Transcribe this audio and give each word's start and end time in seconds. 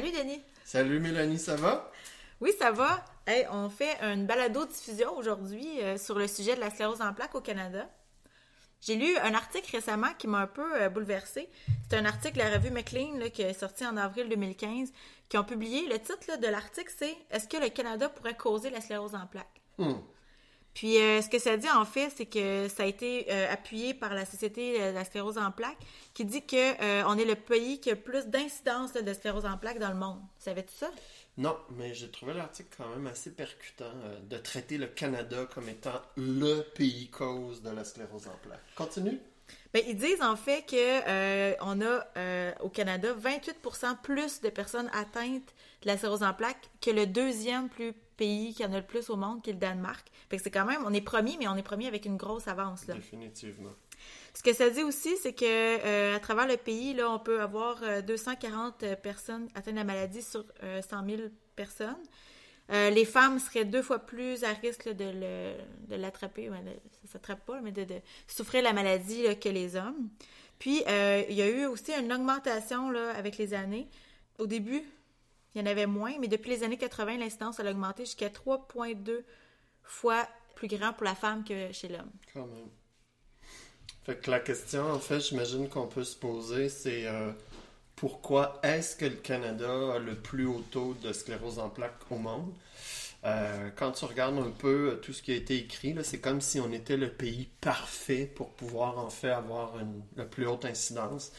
Salut 0.00 0.12
Denis. 0.12 0.42
Salut 0.64 0.98
Mélanie, 0.98 1.38
ça 1.38 1.56
va? 1.56 1.92
Oui, 2.40 2.52
ça 2.58 2.70
va. 2.70 3.04
Hey, 3.26 3.46
on 3.52 3.68
fait 3.68 3.98
une 4.00 4.24
balado-diffusion 4.24 5.14
aujourd'hui 5.14 5.68
euh, 5.82 5.98
sur 5.98 6.18
le 6.18 6.26
sujet 6.26 6.54
de 6.54 6.60
la 6.60 6.70
sclérose 6.70 7.02
en 7.02 7.12
plaques 7.12 7.34
au 7.34 7.42
Canada. 7.42 7.86
J'ai 8.80 8.96
lu 8.96 9.14
un 9.18 9.34
article 9.34 9.76
récemment 9.76 10.14
qui 10.16 10.26
m'a 10.26 10.38
un 10.38 10.46
peu 10.46 10.80
euh, 10.80 10.88
bouleversée. 10.88 11.50
C'est 11.86 11.98
un 11.98 12.06
article 12.06 12.38
de 12.38 12.44
la 12.44 12.48
revue 12.48 12.70
McLean 12.70 13.18
là, 13.18 13.28
qui 13.28 13.42
est 13.42 13.52
sorti 13.52 13.84
en 13.84 13.98
avril 13.98 14.30
2015, 14.30 14.90
qui 15.28 15.36
ont 15.36 15.44
publié. 15.44 15.86
Le 15.86 15.98
titre 15.98 16.24
là, 16.28 16.38
de 16.38 16.46
l'article, 16.46 16.94
c'est 16.96 17.14
Est-ce 17.30 17.46
que 17.46 17.58
le 17.58 17.68
Canada 17.68 18.08
pourrait 18.08 18.38
causer 18.38 18.70
la 18.70 18.80
sclérose 18.80 19.14
en 19.14 19.26
plaques? 19.26 19.60
Hmm. 19.76 19.98
Puis 20.74 20.98
euh, 20.98 21.20
ce 21.20 21.28
que 21.28 21.38
ça 21.38 21.56
dit 21.56 21.68
en 21.68 21.84
fait, 21.84 22.10
c'est 22.14 22.26
que 22.26 22.68
ça 22.68 22.84
a 22.84 22.86
été 22.86 23.26
euh, 23.30 23.52
appuyé 23.52 23.92
par 23.92 24.14
la 24.14 24.24
Société 24.24 24.78
de 24.78 24.94
la 24.94 25.04
sclérose 25.04 25.38
en 25.38 25.50
plaques, 25.50 25.78
qui 26.14 26.24
dit 26.24 26.44
que 26.44 26.56
euh, 26.82 27.02
on 27.06 27.18
est 27.18 27.24
le 27.24 27.34
pays 27.34 27.80
qui 27.80 27.90
a 27.90 27.96
plus 27.96 28.26
d'incidence 28.26 28.92
de 28.92 29.12
sclérose 29.12 29.46
en 29.46 29.58
plaques 29.58 29.78
dans 29.78 29.90
le 29.90 29.98
monde. 29.98 30.20
Savais-tu 30.38 30.72
ça? 30.72 30.90
Non, 31.40 31.56
mais 31.70 31.94
j'ai 31.94 32.10
trouvé 32.10 32.34
l'article 32.34 32.68
quand 32.76 32.88
même 32.90 33.06
assez 33.06 33.30
percutant 33.30 33.84
euh, 34.04 34.20
de 34.20 34.36
traiter 34.36 34.76
le 34.76 34.86
Canada 34.86 35.46
comme 35.52 35.68
étant 35.68 36.02
le 36.16 36.62
pays 36.74 37.08
cause 37.08 37.62
de 37.62 37.70
la 37.70 37.84
sclérose 37.84 38.26
en 38.26 38.36
plaques. 38.42 38.60
Continue. 38.76 39.18
Ben, 39.72 39.82
ils 39.86 39.96
disent 39.96 40.22
en 40.22 40.36
fait 40.36 40.66
que 40.66 40.76
euh, 40.76 41.54
on 41.60 41.80
a 41.80 42.04
euh, 42.16 42.52
au 42.60 42.68
Canada 42.68 43.14
28% 43.14 44.00
plus 44.02 44.40
de 44.40 44.48
personnes 44.48 44.90
atteintes 44.92 45.54
de 45.82 45.86
la 45.86 45.96
sclérose 45.96 46.22
en 46.22 46.34
plaques 46.34 46.68
que 46.80 46.90
le 46.90 47.06
deuxième 47.06 47.68
plus 47.68 47.94
pays 48.24 48.54
qui 48.54 48.64
en 48.64 48.72
a 48.72 48.78
le 48.78 48.86
plus 48.86 49.08
au 49.10 49.16
monde, 49.16 49.42
qui 49.42 49.50
est 49.50 49.54
le 49.54 49.58
Danemark. 49.58 50.06
Fait 50.28 50.36
que 50.36 50.42
c'est 50.42 50.50
quand 50.50 50.64
même, 50.66 50.82
on 50.86 50.92
est 50.92 51.00
premier, 51.00 51.36
mais 51.38 51.48
on 51.48 51.56
est 51.56 51.62
premier 51.72 51.86
avec 51.88 52.04
une 52.04 52.16
grosse 52.16 52.46
avance 52.48 52.86
là. 52.86 52.94
Définitivement. 52.94 53.72
Ce 54.34 54.42
que 54.42 54.52
ça 54.52 54.70
dit 54.70 54.82
aussi, 54.84 55.16
c'est 55.22 55.32
que 55.32 55.44
euh, 55.44 56.16
à 56.16 56.20
travers 56.20 56.46
le 56.46 56.56
pays, 56.56 56.94
là, 56.94 57.10
on 57.10 57.18
peut 57.18 57.40
avoir 57.40 57.82
euh, 57.82 58.00
240 58.02 58.84
personnes 59.02 59.48
atteintes 59.54 59.74
de 59.74 59.78
la 59.78 59.84
maladie 59.84 60.22
sur 60.22 60.44
euh, 60.62 60.80
100 60.82 61.04
000 61.06 61.22
personnes. 61.56 61.96
Euh, 62.72 62.90
les 62.90 63.04
femmes 63.04 63.38
seraient 63.40 63.64
deux 63.64 63.82
fois 63.82 63.98
plus 63.98 64.44
à 64.44 64.52
risque 64.52 64.84
là, 64.84 64.94
de, 64.94 65.04
le- 65.04 65.88
de 65.88 65.96
l'attraper, 66.00 66.48
ouais, 66.50 66.60
de- 66.62 66.78
ça 67.06 67.12
s'attrape 67.14 67.44
pas, 67.44 67.60
mais 67.60 67.72
de, 67.72 67.82
de 67.84 67.96
souffrir 68.28 68.62
la 68.62 68.72
maladie 68.72 69.24
là, 69.24 69.34
que 69.34 69.48
les 69.48 69.74
hommes. 69.74 70.08
Puis, 70.60 70.84
euh, 70.86 71.22
il 71.28 71.34
y 71.34 71.42
a 71.42 71.48
eu 71.48 71.66
aussi 71.66 71.90
une 71.92 72.12
augmentation 72.12 72.90
là, 72.90 73.10
avec 73.16 73.38
les 73.38 73.54
années. 73.54 73.88
Au 74.38 74.46
début, 74.46 74.82
il 75.54 75.60
y 75.60 75.64
en 75.64 75.66
avait 75.66 75.86
moins, 75.86 76.14
mais 76.20 76.28
depuis 76.28 76.50
les 76.50 76.62
années 76.62 76.78
80, 76.78 77.18
l'incidence 77.18 77.60
a 77.60 77.68
augmenté 77.68 78.04
jusqu'à 78.04 78.28
3,2 78.28 79.24
fois 79.82 80.26
plus 80.54 80.68
grand 80.68 80.92
pour 80.92 81.04
la 81.04 81.14
femme 81.14 81.44
que 81.44 81.72
chez 81.72 81.88
l'homme. 81.88 82.10
Quand 82.32 82.46
même. 82.46 82.68
Fait 84.04 84.16
que 84.16 84.30
la 84.30 84.40
question, 84.40 84.90
en 84.92 84.98
fait, 84.98 85.20
j'imagine 85.20 85.68
qu'on 85.68 85.86
peut 85.86 86.04
se 86.04 86.16
poser, 86.16 86.68
c'est 86.68 87.06
euh, 87.06 87.32
pourquoi 87.96 88.60
est-ce 88.62 88.96
que 88.96 89.04
le 89.04 89.16
Canada 89.16 89.94
a 89.94 89.98
le 89.98 90.14
plus 90.14 90.46
haut 90.46 90.64
taux 90.70 90.94
de 91.02 91.12
sclérose 91.12 91.58
en 91.58 91.68
plaques 91.68 92.10
au 92.10 92.16
monde? 92.16 92.52
Euh, 93.24 93.68
quand 93.76 93.92
tu 93.92 94.06
regardes 94.06 94.38
un 94.38 94.50
peu 94.50 94.92
euh, 94.92 94.96
tout 94.96 95.12
ce 95.12 95.22
qui 95.22 95.32
a 95.32 95.34
été 95.34 95.56
écrit, 95.56 95.94
c'est 96.02 96.20
comme 96.20 96.40
si 96.40 96.58
on 96.60 96.72
était 96.72 96.96
le 96.96 97.10
pays 97.10 97.48
parfait 97.60 98.24
pour 98.24 98.50
pouvoir 98.50 98.98
en 98.98 99.10
fait 99.10 99.30
avoir 99.30 99.74
la 100.16 100.24
plus 100.24 100.46
haute 100.46 100.64
incidence. 100.64 101.32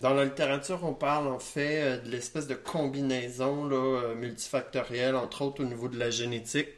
Dans 0.00 0.14
la 0.14 0.24
littérature, 0.24 0.82
on 0.82 0.94
parle 0.94 1.28
en 1.28 1.38
fait 1.38 1.82
euh, 1.82 1.98
de 1.98 2.10
l'espèce 2.10 2.46
de 2.46 2.54
combinaison 2.54 3.66
là, 3.68 3.76
euh, 3.76 4.14
multifactorielle, 4.14 5.14
entre 5.14 5.42
autres 5.42 5.62
au 5.62 5.66
niveau 5.66 5.88
de 5.88 5.98
la 5.98 6.08
génétique, 6.08 6.68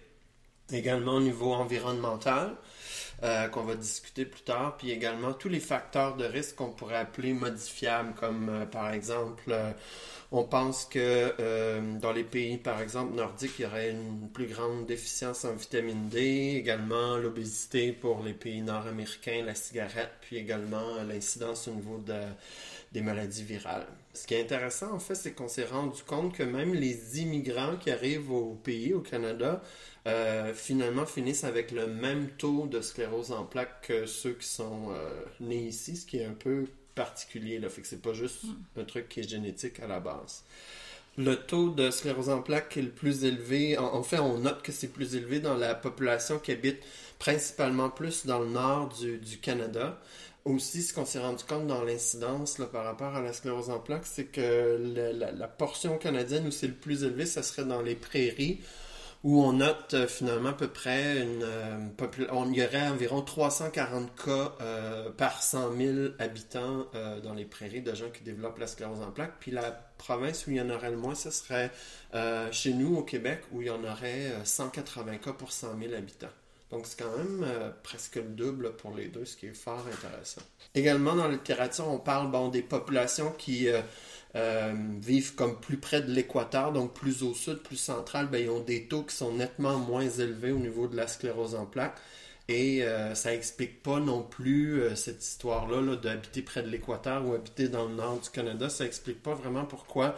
également 0.73 1.15
au 1.15 1.21
niveau 1.21 1.53
environnemental 1.53 2.57
euh, 3.23 3.47
qu'on 3.47 3.63
va 3.63 3.77
discuter 3.77 4.25
plus 4.25 4.43
tard, 4.43 4.77
puis 4.77 4.91
également 4.91 5.35
tous 5.35 5.49
les 5.49 5.61
facteurs 5.61 6.17
de 6.17 6.25
risque 6.25 6.57
qu'on 6.57 6.71
pourrait 6.71 6.97
appeler 6.97 7.33
modifiables, 7.33 8.15
comme 8.15 8.67
par 8.73 8.93
exemple, 8.93 9.55
on 10.33 10.43
pense 10.43 10.85
que 10.87 11.33
dans 12.01 12.11
les 12.11 12.25
pays, 12.25 12.57
par 12.57 12.81
exemple, 12.81 13.15
nordiques, 13.15 13.61
il 13.61 13.63
y 13.63 13.67
aurait 13.67 13.91
une 13.91 14.29
plus 14.31 14.47
grande 14.47 14.87
déficience 14.87 15.45
en 15.45 15.55
vitamine 15.55 16.09
D, 16.09 16.57
également 16.57 17.17
l'obésité 17.17 17.93
pour 17.93 18.25
les 18.25 18.35
pays 18.35 18.63
nord-américains, 18.63 19.45
la 19.47 19.55
cigarette, 19.55 20.11
puis 20.23 20.37
également 20.39 21.01
l'incidence 21.07 21.69
au 21.69 21.73
niveau 21.73 21.99
de, 21.99 22.19
des 22.93 23.01
maladies 23.01 23.45
virales. 23.45 23.87
Ce 24.15 24.27
qui 24.27 24.35
est 24.35 24.43
intéressant, 24.43 24.93
en 24.93 24.99
fait, 24.99 25.15
c'est 25.15 25.33
qu'on 25.33 25.49
s'est 25.49 25.65
rendu 25.65 26.03
compte 26.03 26.35
que 26.35 26.43
même 26.43 26.75
les 26.75 27.21
immigrants 27.21 27.77
qui 27.77 27.91
arrivent 27.91 28.31
au 28.31 28.55
pays, 28.63 28.93
au 28.93 29.01
Canada, 29.01 29.63
euh, 30.07 30.53
finalement 30.53 31.07
finissent 31.07 31.45
avec 31.45 31.71
le 31.71 31.87
même 31.87 32.29
taux 32.37 32.67
de 32.67 32.81
sclérose 32.81 33.33
en 33.33 33.45
plaques 33.45 33.87
que 33.87 34.05
ceux 34.07 34.33
qui 34.33 34.47
sont 34.47 34.91
euh, 34.91 35.23
nés 35.41 35.63
ici, 35.63 35.97
ce 35.97 36.05
qui 36.05 36.19
est 36.19 36.27
un 36.27 36.35
peu 36.35 36.67
particulier. 36.95 37.59
Là. 37.59 37.71
Fait 37.71 37.81
que 37.81 37.87
c'est 37.87 38.03
pas 38.03 38.13
juste 38.13 38.45
un 38.77 38.85
truc 38.85 39.09
qui 39.09 39.21
est 39.21 39.29
génétique 39.29 39.81
à 39.81 39.87
la 39.87 40.01
base. 40.01 40.45
Le 41.17 41.37
taux 41.37 41.71
de 41.71 41.91
sclérose 41.91 42.31
en 42.31 42.43
plaques 42.43 42.77
est 42.77 42.83
le 42.83 42.91
plus 42.91 43.25
élevé. 43.25 43.79
En, 43.79 43.95
en 43.95 44.03
fait, 44.03 44.19
on 44.19 44.39
note 44.39 44.63
que 44.63 44.73
c'est 44.73 44.89
plus 44.89 45.15
élevé 45.15 45.41
dans 45.41 45.57
la 45.57 45.75
population 45.75 46.39
qui 46.39 46.53
habite 46.53 46.83
principalement 47.19 47.89
plus 47.89 48.27
dans 48.27 48.41
le 48.41 48.49
nord 48.49 48.89
du, 48.89 49.19
du 49.19 49.39
Canada. 49.39 49.99
Aussi, 50.45 50.83
ce 50.83 50.93
qu'on 50.93 51.05
s'est 51.05 51.21
rendu 51.21 51.45
compte 51.45 51.69
dans 51.69 51.85
l'incidence 51.85 52.61
par 52.73 52.85
rapport 52.85 53.15
à 53.15 53.21
la 53.21 53.33
sclérose 53.33 53.71
en 53.71 53.79
plaques, 53.79 54.07
c'est 54.07 54.25
que 54.25 54.77
la, 55.15 55.47
portion 55.47 55.99
canadienne 55.99 56.49
où 56.49 56.51
c'est 56.51 56.67
le 56.67 56.75
plus 56.75 57.05
élevé, 57.05 57.27
ça 57.27 57.45
serait 57.45 57.65
dans 57.65 57.81
les 57.81 57.95
prairies, 57.95 58.61
où 59.23 59.41
on 59.41 59.53
note 59.53 59.95
euh, 59.95 60.09
finalement 60.09 60.49
à 60.49 60.55
peu 60.55 60.67
près 60.67 61.23
une 61.23 61.45
euh, 61.45 61.79
on 62.33 62.53
y 62.53 62.61
aurait 62.65 62.89
environ 62.89 63.23
340 63.23 64.17
cas 64.17 64.53
euh, 64.61 65.11
par 65.11 65.43
100 65.43 65.77
000 65.77 65.97
habitants 66.19 66.87
euh, 66.97 67.21
dans 67.21 67.35
les 67.35 67.45
prairies 67.45 67.83
de 67.83 67.95
gens 67.95 68.11
qui 68.11 68.25
développent 68.25 68.59
la 68.59 68.67
sclérose 68.67 69.01
en 69.01 69.13
plaques. 69.13 69.35
Puis 69.39 69.53
la 69.53 69.71
province 69.99 70.49
où 70.49 70.51
il 70.51 70.57
y 70.57 70.61
en 70.61 70.71
aurait 70.71 70.91
le 70.91 70.97
moins, 70.97 71.15
ce 71.15 71.31
serait 71.31 71.71
chez 72.51 72.75
nous 72.75 72.97
au 72.97 73.05
Québec, 73.05 73.43
où 73.53 73.63
il 73.63 73.69
y 73.69 73.71
en 73.71 73.85
aurait 73.85 74.33
euh, 74.33 74.45
180 74.45 75.19
cas 75.19 75.33
pour 75.33 75.53
100 75.53 75.79
000 75.79 75.95
habitants. 75.95 76.27
Donc 76.73 76.87
c'est 76.87 76.99
quand 76.99 77.17
même 77.19 77.45
euh, 77.45 77.71
presque 77.83 78.17
le 78.17 78.23
double 78.23 78.73
pour 78.77 78.97
les 78.97 79.09
deux, 79.09 79.27
ce 79.27 79.37
qui 79.37 79.47
est 79.47 79.55
fort 79.55 79.85
intéressant. 79.87 80.41
Également 80.75 81.15
dans 81.15 81.27
la 81.27 81.35
littérature, 81.35 81.87
on 81.87 81.99
parle 81.99 82.51
des 82.51 82.63
populations 82.63 83.31
qui 83.37 83.69
euh, 83.69 83.83
euh, 84.37 84.73
vivent 84.99 85.35
comme 85.35 85.61
plus 85.61 85.77
près 85.77 86.01
de 86.01 86.11
l'équateur, 86.11 86.73
donc 86.73 86.95
plus 86.95 87.23
au 87.23 87.35
sud, 87.35 87.59
plus 87.59 87.77
central, 87.77 88.29
ben, 88.29 88.43
ils 88.43 88.49
ont 88.49 88.61
des 88.61 88.89
taux 88.89 89.03
qui 89.03 89.15
sont 89.15 89.35
nettement 89.35 89.79
moins 89.79 90.09
élevés 90.09 90.51
au 90.51 90.59
niveau 90.59 90.89
de 90.89 90.97
la 90.97 91.07
sclérose 91.07 91.55
en 91.55 91.67
plaques. 91.67 91.99
Et 92.49 92.85
ça 93.15 93.33
explique 93.33 93.83
pas 93.83 93.99
non 93.99 94.23
plus 94.23 94.83
cette 94.95 95.25
histoire-là 95.25 95.81
là, 95.81 95.97
d'habiter 95.97 96.43
près 96.43 96.63
de 96.63 96.69
l'équateur 96.69 97.25
ou 97.25 97.33
habiter 97.33 97.69
dans 97.69 97.87
le 97.87 97.95
nord 97.95 98.21
du 98.21 98.29
Canada. 98.29 98.69
Ça 98.69 98.85
explique 98.85 99.23
pas 99.23 99.33
vraiment 99.33 99.65
pourquoi, 99.65 100.17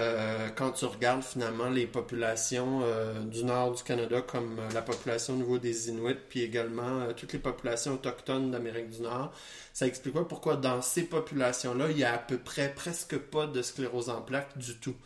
euh, 0.00 0.48
quand 0.56 0.72
tu 0.72 0.86
regardes 0.86 1.22
finalement 1.22 1.68
les 1.68 1.86
populations 1.86 2.80
euh, 2.82 3.20
du 3.20 3.44
nord 3.44 3.72
du 3.72 3.82
Canada, 3.82 4.22
comme 4.22 4.58
euh, 4.58 4.70
la 4.72 4.80
population 4.80 5.34
au 5.34 5.36
niveau 5.36 5.58
des 5.58 5.90
Inuits, 5.90 6.16
puis 6.28 6.42
également 6.42 7.12
toutes 7.14 7.34
les 7.34 7.38
populations 7.38 7.94
autochtones 7.94 8.50
d'Amérique 8.50 8.90
du 8.90 9.02
Nord, 9.02 9.32
ça 9.74 9.86
explique 9.86 10.14
pas 10.14 10.24
pourquoi 10.24 10.56
dans 10.56 10.80
ces 10.80 11.02
populations-là, 11.02 11.90
il 11.90 11.98
y 11.98 12.04
a 12.04 12.14
à 12.14 12.18
peu 12.18 12.38
près 12.38 12.72
presque 12.74 13.18
pas 13.18 13.46
de 13.46 13.60
sclérose 13.60 14.08
en 14.08 14.22
plaques 14.22 14.56
du 14.56 14.76
tout. 14.78 14.96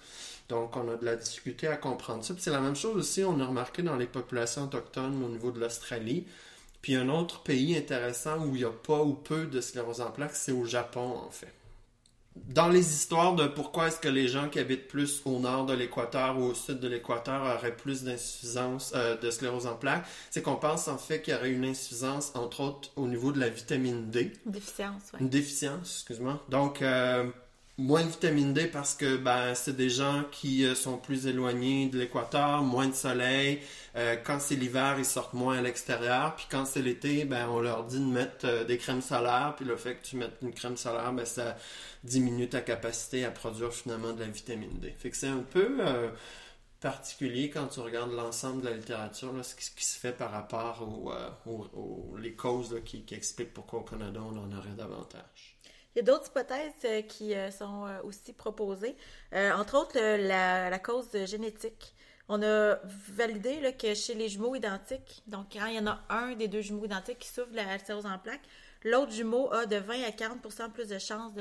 Donc, 0.48 0.76
on 0.76 0.88
a 0.90 0.96
de 0.96 1.04
la 1.04 1.16
difficulté 1.16 1.66
à 1.66 1.76
comprendre 1.76 2.24
ça. 2.24 2.34
C'est 2.38 2.50
la 2.50 2.60
même 2.60 2.76
chose 2.76 2.96
aussi, 2.96 3.24
on 3.24 3.40
a 3.40 3.46
remarqué 3.46 3.82
dans 3.82 3.96
les 3.96 4.06
populations 4.06 4.64
autochtones 4.64 5.22
au 5.24 5.28
niveau 5.28 5.50
de 5.50 5.58
l'Australie. 5.58 6.26
Puis 6.82 6.94
un 6.94 7.08
autre 7.08 7.42
pays 7.42 7.76
intéressant 7.76 8.38
où 8.44 8.54
il 8.54 8.58
n'y 8.58 8.64
a 8.64 8.70
pas 8.70 9.00
ou 9.02 9.14
peu 9.14 9.46
de 9.46 9.60
sclérose 9.60 10.02
en 10.02 10.10
plaques, 10.10 10.36
c'est 10.36 10.52
au 10.52 10.66
Japon, 10.66 11.18
en 11.26 11.30
fait. 11.30 11.63
Dans 12.36 12.68
les 12.68 12.92
histoires 12.92 13.34
de 13.34 13.46
pourquoi 13.46 13.88
est-ce 13.88 14.00
que 14.00 14.08
les 14.08 14.26
gens 14.26 14.48
qui 14.48 14.58
habitent 14.58 14.88
plus 14.88 15.22
au 15.24 15.38
nord 15.38 15.66
de 15.66 15.72
l'équateur 15.72 16.36
ou 16.38 16.44
au 16.44 16.54
sud 16.54 16.80
de 16.80 16.88
l'équateur 16.88 17.42
auraient 17.42 17.76
plus 17.76 18.02
d'insuffisance 18.02 18.92
euh, 18.96 19.16
de 19.16 19.30
sclérose 19.30 19.66
en 19.66 19.76
plaques, 19.76 20.04
c'est 20.30 20.42
qu'on 20.42 20.56
pense 20.56 20.88
en 20.88 20.98
fait 20.98 21.22
qu'il 21.22 21.32
y 21.32 21.36
aurait 21.36 21.52
une 21.52 21.64
insuffisance, 21.64 22.32
entre 22.34 22.60
autres, 22.60 22.90
au 22.96 23.06
niveau 23.06 23.30
de 23.30 23.38
la 23.38 23.48
vitamine 23.48 24.10
D. 24.10 24.32
Déficience, 24.46 25.02
ouais. 25.12 25.20
Une 25.20 25.28
déficience, 25.28 25.98
excuse-moi. 25.98 26.42
Donc, 26.48 26.82
euh, 26.82 27.30
moins 27.76 28.04
de 28.04 28.08
vitamine 28.08 28.52
D 28.52 28.66
parce 28.66 28.94
que 28.94 29.16
ben, 29.16 29.54
c'est 29.54 29.74
des 29.74 29.90
gens 29.90 30.24
qui 30.30 30.64
euh, 30.64 30.74
sont 30.74 30.96
plus 30.96 31.26
éloignés 31.26 31.88
de 31.88 31.98
l'équateur, 31.98 32.62
moins 32.62 32.86
de 32.86 32.94
soleil. 32.94 33.60
Euh, 33.96 34.16
quand 34.22 34.40
c'est 34.40 34.54
l'hiver, 34.54 34.96
ils 34.98 35.04
sortent 35.04 35.34
moins 35.34 35.58
à 35.58 35.62
l'extérieur. 35.62 36.36
Puis 36.36 36.46
quand 36.50 36.66
c'est 36.66 36.82
l'été, 36.82 37.24
ben, 37.24 37.48
on 37.48 37.60
leur 37.60 37.84
dit 37.84 37.98
de 37.98 38.04
mettre 38.04 38.46
euh, 38.46 38.64
des 38.64 38.78
crèmes 38.78 39.02
solaires. 39.02 39.54
Puis 39.56 39.64
le 39.64 39.76
fait 39.76 39.96
que 39.96 40.04
tu 40.04 40.16
mettes 40.16 40.36
une 40.42 40.52
crème 40.52 40.76
solaire, 40.76 41.12
ben, 41.12 41.24
ça 41.24 41.56
diminue 42.04 42.48
ta 42.48 42.60
capacité 42.60 43.24
à 43.24 43.30
produire 43.30 43.72
finalement 43.72 44.12
de 44.12 44.20
la 44.20 44.28
vitamine 44.28 44.78
D. 44.78 44.94
Fait 44.98 45.10
que 45.10 45.16
c'est 45.16 45.28
un 45.28 45.42
peu 45.42 45.78
particulier 46.80 47.50
quand 47.50 47.66
tu 47.68 47.80
regardes 47.80 48.12
l'ensemble 48.12 48.62
de 48.62 48.68
la 48.68 48.76
littérature, 48.76 49.32
là, 49.32 49.42
ce, 49.42 49.54
qui, 49.54 49.84
se 49.84 49.98
fait 49.98 50.12
par 50.12 50.30
rapport 50.30 50.86
aux, 51.46 52.16
les 52.18 52.34
causes 52.34 52.78
qui, 52.84 53.04
qui 53.04 53.14
expliquent 53.14 53.54
pourquoi 53.54 53.80
au 53.80 53.84
Canada 53.84 54.20
on 54.22 54.36
en 54.36 54.56
aurait 54.56 54.74
davantage. 54.76 55.53
Il 55.94 55.98
y 55.98 56.00
a 56.00 56.02
d'autres 56.02 56.28
hypothèses 56.28 56.72
euh, 56.84 57.02
qui 57.02 57.34
euh, 57.34 57.50
sont 57.50 57.86
euh, 57.86 58.00
aussi 58.02 58.32
proposées, 58.32 58.96
entre 59.32 59.76
autres 59.76 59.98
la, 59.98 60.78
cause 60.78 61.08
génétique. 61.26 61.94
On 62.28 62.42
a 62.42 62.78
validé 62.84 63.74
que 63.78 63.94
chez 63.94 64.14
les 64.14 64.28
jumeaux 64.28 64.54
identiques, 64.54 65.22
donc 65.26 65.52
quand 65.52 65.66
il 65.66 65.74
y 65.74 65.78
en 65.78 65.86
a 65.86 66.02
un 66.08 66.34
des 66.34 66.48
deux 66.48 66.62
jumeaux 66.62 66.86
identiques 66.86 67.18
qui 67.18 67.28
souffre 67.28 67.50
de 67.50 67.56
la 67.56 67.78
sclérose 67.78 68.06
en 68.06 68.18
plaques, 68.18 68.46
l'autre 68.82 69.12
jumeau 69.12 69.52
a 69.52 69.66
de 69.66 69.76
20 69.76 70.04
à 70.04 70.10
40% 70.10 70.70
plus 70.70 70.88
de 70.88 70.98
chances 70.98 71.32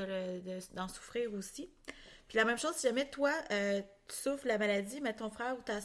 d'en 0.74 0.88
souffrir 0.88 1.32
aussi. 1.32 1.70
Puis 2.28 2.36
la 2.36 2.44
même 2.44 2.58
chose, 2.58 2.74
si 2.74 2.86
jamais 2.86 3.08
toi, 3.08 3.32
tu 3.48 4.14
souffres 4.14 4.46
la 4.46 4.58
maladie, 4.58 5.00
mais 5.00 5.14
ton 5.14 5.30
frère 5.30 5.56
ou 5.58 5.62
ta 5.62 5.80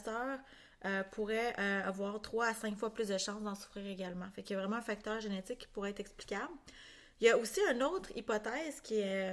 euh, 0.86 1.02
pourrait 1.12 1.54
avoir 1.84 2.20
3 2.22 2.46
à 2.46 2.54
5 2.54 2.76
fois 2.76 2.92
plus 2.92 3.08
de 3.08 3.18
chances 3.18 3.42
d'en 3.42 3.54
souffrir 3.54 3.86
également. 3.86 4.26
Fait 4.34 4.42
qu'il 4.42 4.54
y 4.54 4.58
a 4.58 4.62
vraiment 4.62 4.76
un 4.76 4.82
facteur 4.82 5.20
génétique 5.20 5.58
qui 5.58 5.66
pourrait 5.68 5.90
être 5.90 6.00
explicable. 6.00 6.52
Il 7.20 7.26
y 7.26 7.30
a 7.30 7.36
aussi 7.36 7.60
une 7.72 7.82
autre 7.82 8.10
hypothèse 8.16 8.80
qui 8.82 9.00
est, 9.00 9.32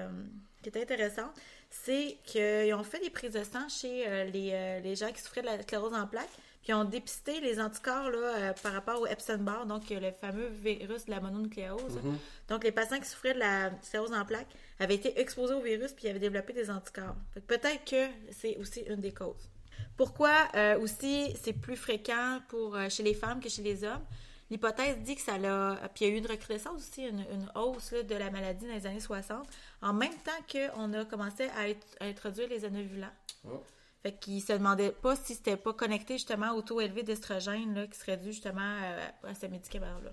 qui 0.62 0.70
est 0.70 0.82
intéressante, 0.82 1.32
c'est 1.70 2.18
qu'ils 2.24 2.74
ont 2.74 2.84
fait 2.84 3.00
des 3.00 3.10
prises 3.10 3.32
de 3.32 3.44
sang 3.44 3.68
chez 3.70 4.06
les, 4.32 4.82
les, 4.84 4.96
gens 4.96 5.12
qui 5.12 5.22
souffraient 5.22 5.42
de 5.42 5.48
la 5.48 5.62
sclérose 5.62 5.94
en 5.94 6.06
plaques, 6.06 6.30
puis 6.62 6.72
ils 6.72 6.74
ont 6.74 6.84
dépisté 6.84 7.40
les 7.40 7.60
anticorps 7.62 8.10
là, 8.10 8.54
par 8.62 8.74
rapport 8.74 9.02
au 9.02 9.08
Epstein-Barr, 9.08 9.66
donc 9.66 9.90
le 9.90 10.12
fameux 10.12 10.48
virus 10.48 11.06
de 11.06 11.12
la 11.12 11.22
mononucléose. 11.22 11.96
Mm-hmm. 11.96 12.50
Donc 12.50 12.64
les 12.64 12.72
patients 12.72 13.00
qui 13.00 13.08
souffraient 13.08 13.34
de 13.34 13.40
la 13.40 13.72
sclérose 13.82 14.14
en 14.14 14.26
plaques 14.26 14.54
avaient 14.80 14.96
été 14.96 15.20
exposés 15.20 15.54
au 15.54 15.62
virus 15.62 15.94
puis 15.94 16.08
avaient 16.08 16.20
développé 16.20 16.54
des 16.54 16.70
anticorps. 16.70 17.16
Peut-être 17.48 17.86
que 17.86 18.08
c'est 18.32 18.58
aussi 18.58 18.82
une 18.82 19.00
des 19.00 19.14
causes. 19.14 19.50
Pourquoi 19.96 20.48
euh, 20.56 20.80
aussi 20.80 21.34
c'est 21.42 21.54
plus 21.54 21.76
fréquent 21.76 22.40
pour 22.50 22.76
euh, 22.76 22.90
chez 22.90 23.04
les 23.04 23.14
femmes 23.14 23.40
que 23.40 23.50
chez 23.50 23.64
les 23.64 23.84
hommes? 23.84 24.04
L'hypothèse 24.50 25.00
dit 25.00 25.16
que 25.16 25.22
ça 25.22 25.38
l'a. 25.38 25.78
Puis 25.94 26.06
il 26.06 26.08
y 26.08 26.12
a 26.12 26.16
eu 26.16 26.18
une 26.18 26.28
recrudescence 26.28 26.82
aussi, 26.82 27.04
une, 27.04 27.26
hausse 27.56 27.94
de 27.94 28.16
la 28.16 28.32
maladie 28.32 28.66
dans 28.66 28.74
les 28.74 28.88
années 28.88 29.00
60, 29.00 29.46
en 29.82 29.94
même 29.94 30.16
temps 30.24 30.72
qu'on 30.74 30.94
a 30.94 31.06
commencé 31.06 31.48
à, 31.50 32.06
introduire 32.06 32.48
les 32.50 32.64
anovulants. 32.64 33.14
Oh. 33.46 33.62
Fait 34.04 34.14
qu'ils 34.14 34.42
se 34.42 34.54
demandaient 34.54 34.92
pas 34.92 35.16
si 35.16 35.36
c'était 35.36 35.58
pas 35.58 35.74
connecté 35.74 36.14
justement 36.14 36.52
au 36.54 36.62
taux 36.62 36.80
élevé 36.80 37.04
d'estrogène 37.04 37.90
qui 37.90 38.00
serait 38.00 38.18
dû 38.18 38.32
justement 38.32 38.62
à, 38.62 39.28
à 39.28 39.34
ces 39.34 39.50
médicaments-là. 39.50 40.12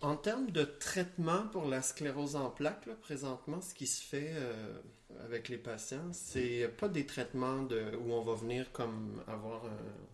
En 0.00 0.16
termes 0.16 0.50
de 0.50 0.62
traitement 0.62 1.48
pour 1.48 1.66
la 1.66 1.82
sclérose 1.82 2.36
en 2.36 2.50
plaques, 2.50 2.88
présentement, 3.00 3.60
ce 3.60 3.74
qui 3.74 3.88
se 3.88 4.02
fait 4.02 4.32
euh, 4.32 4.78
avec 5.24 5.48
les 5.48 5.58
patients, 5.58 6.12
c'est 6.12 6.68
pas 6.78 6.88
des 6.88 7.04
traitements 7.04 7.62
de, 7.62 7.96
où 7.96 8.12
on 8.12 8.22
va 8.22 8.34
venir 8.34 8.70
comme 8.70 9.22
avoir, 9.26 9.62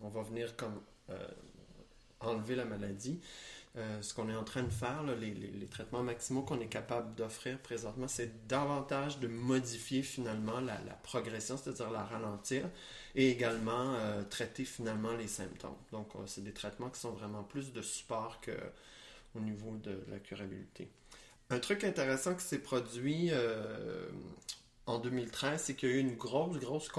on 0.01 0.09
va 0.09 0.23
venir 0.23 0.55
comme 0.55 0.81
euh, 1.11 1.27
enlever 2.19 2.55
la 2.55 2.65
maladie. 2.65 3.19
Euh, 3.77 4.01
ce 4.01 4.13
qu'on 4.13 4.29
est 4.29 4.35
en 4.35 4.45
train 4.45 4.63
de 4.63 4.71
faire, 4.71 5.03
les, 5.03 5.67
traitements 5.67 6.01
maximaux 6.01 6.43
qu'on 6.43 6.61
est 6.61 6.67
capable 6.67 7.13
d'offrir 7.15 7.59
présentement, 7.59 8.07
c'est 8.07 8.47
davantage 8.47 9.19
de 9.19 9.27
modifier 9.27 10.01
finalement 10.01 10.61
la, 10.61 10.77
progression, 11.03 11.57
c'est-à-dire 11.57 11.91
la 11.91 12.03
ralentir, 12.03 12.69
et 13.15 13.29
également 13.29 13.95
traiter 14.29 14.63
finalement 14.63 15.11
les 15.13 15.27
symptômes. 15.27 15.75
Donc, 15.91 16.07
c'est 16.25 16.43
des 16.43 16.53
traitements 16.53 16.89
qui 16.89 17.01
sont 17.01 17.11
vraiment 17.11 17.43
plus 17.43 17.73
de 17.73 17.81
support 17.81 18.39
que 18.39 18.53
au 19.35 19.39
niveau 19.41 19.75
de 19.83 20.03
la 20.09 20.19
curabilité. 20.19 20.89
Un 21.49 21.59
truc 21.59 21.83
intéressant 21.83 22.33
qui 22.35 22.43
s'est 22.43 22.59
produit 22.59 23.29
euh, 23.31 24.07
en 24.87 24.97
2013, 24.97 25.61
c'est 25.61 25.75
qu'il 25.75 25.89
y 25.89 25.91
a 25.91 25.95
eu 25.95 25.99
une 25.99 26.15
grosse, 26.15 26.57
grosse 26.57 26.89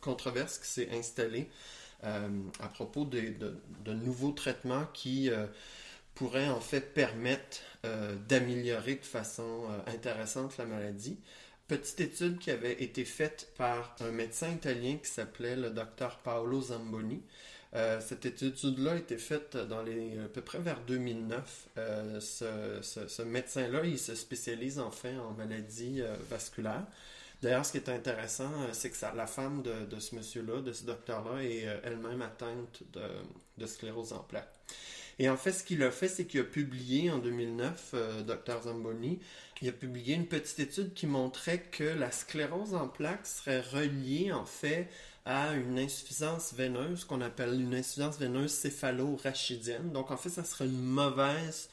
controverse 0.00 0.58
qui 0.58 0.68
s'est 0.68 0.90
installée 0.92 1.48
euh, 1.48 1.87
à 2.02 2.68
propos 2.68 3.04
de, 3.04 3.92
nouveaux 3.92 4.32
traitements 4.32 4.86
qui 4.94 5.30
euh, 5.30 5.46
pourraient 6.14 6.48
en 6.48 6.60
fait 6.60 6.94
permettre 6.94 7.58
d'améliorer 8.28 8.96
de 8.96 9.04
façon 9.04 9.66
intéressante 9.86 10.56
la 10.58 10.64
maladie. 10.64 11.16
Petite 11.68 12.00
étude 12.00 12.38
qui 12.38 12.50
avait 12.50 12.82
été 12.82 13.04
faite 13.04 13.52
par 13.56 13.94
un 14.00 14.10
médecin 14.10 14.50
italien 14.50 14.96
qui 14.96 15.08
s'appelait 15.08 15.54
le 15.54 15.70
docteur 15.70 16.18
Paolo 16.18 16.60
Zamboni. 16.60 17.22
Euh, 17.74 18.00
cette 18.00 18.24
étude-là 18.24 18.92
a 18.92 18.96
été 18.96 19.18
faite 19.18 19.56
dans 19.56 19.82
les, 19.82 20.18
à 20.18 20.28
peu 20.28 20.40
près 20.40 20.58
vers 20.58 20.80
2009. 20.80 21.68
Euh, 21.76 22.20
ce, 22.20 23.22
médecin-là, 23.22 23.84
il 23.84 23.98
se 23.98 24.14
spécialise 24.14 24.78
enfin 24.78 25.18
en 25.18 25.32
maladies 25.32 26.00
euh, 26.00 26.16
vasculaires. 26.30 26.86
D'ailleurs, 27.40 27.64
ce 27.64 27.72
qui 27.72 27.78
est 27.78 27.88
intéressant, 27.88 28.50
c'est 28.72 28.90
que 28.90 29.16
la 29.16 29.26
femme 29.26 29.62
de, 29.62 30.00
ce 30.00 30.16
monsieur-là, 30.16 30.60
de 30.60 30.72
ce 30.72 30.84
docteur-là, 30.84 31.42
est 31.42 31.66
elle-même 31.84 32.22
atteinte 32.22 32.82
de, 32.92 33.66
sclérose 33.66 34.12
en 34.12 34.20
plaques. 34.20 34.52
Et 35.20 35.28
en 35.28 35.36
fait, 35.36 35.52
ce 35.52 35.64
qu'il 35.64 35.82
a 35.82 35.90
fait, 35.90 36.08
c'est 36.08 36.26
qu'il 36.26 36.40
a 36.40 36.44
publié 36.44 37.10
en 37.10 37.18
2009, 37.18 37.94
docteur 38.26 38.62
Zamboni, 38.62 39.20
il 39.60 39.68
a 39.68 39.72
publié 39.72 40.14
une 40.14 40.26
petite 40.26 40.60
étude 40.60 40.94
qui 40.94 41.06
montrait 41.06 41.62
que 41.62 41.84
la 41.84 42.10
sclérose 42.10 42.74
en 42.74 42.88
plaques 42.88 43.26
serait 43.26 43.60
reliée 43.60 44.32
en 44.32 44.44
fait 44.44 44.88
à 45.24 45.52
une 45.54 45.78
insuffisance 45.78 46.54
veineuse 46.54 47.04
qu'on 47.04 47.20
appelle 47.20 47.60
une 47.60 47.74
insuffisance 47.74 48.18
veineuse 48.18 48.52
céphalo-rachidienne. 48.52 49.92
Donc 49.92 50.10
en 50.10 50.16
fait, 50.16 50.30
ça 50.30 50.44
serait 50.44 50.66
une 50.66 50.80
mauvaise 50.80 51.68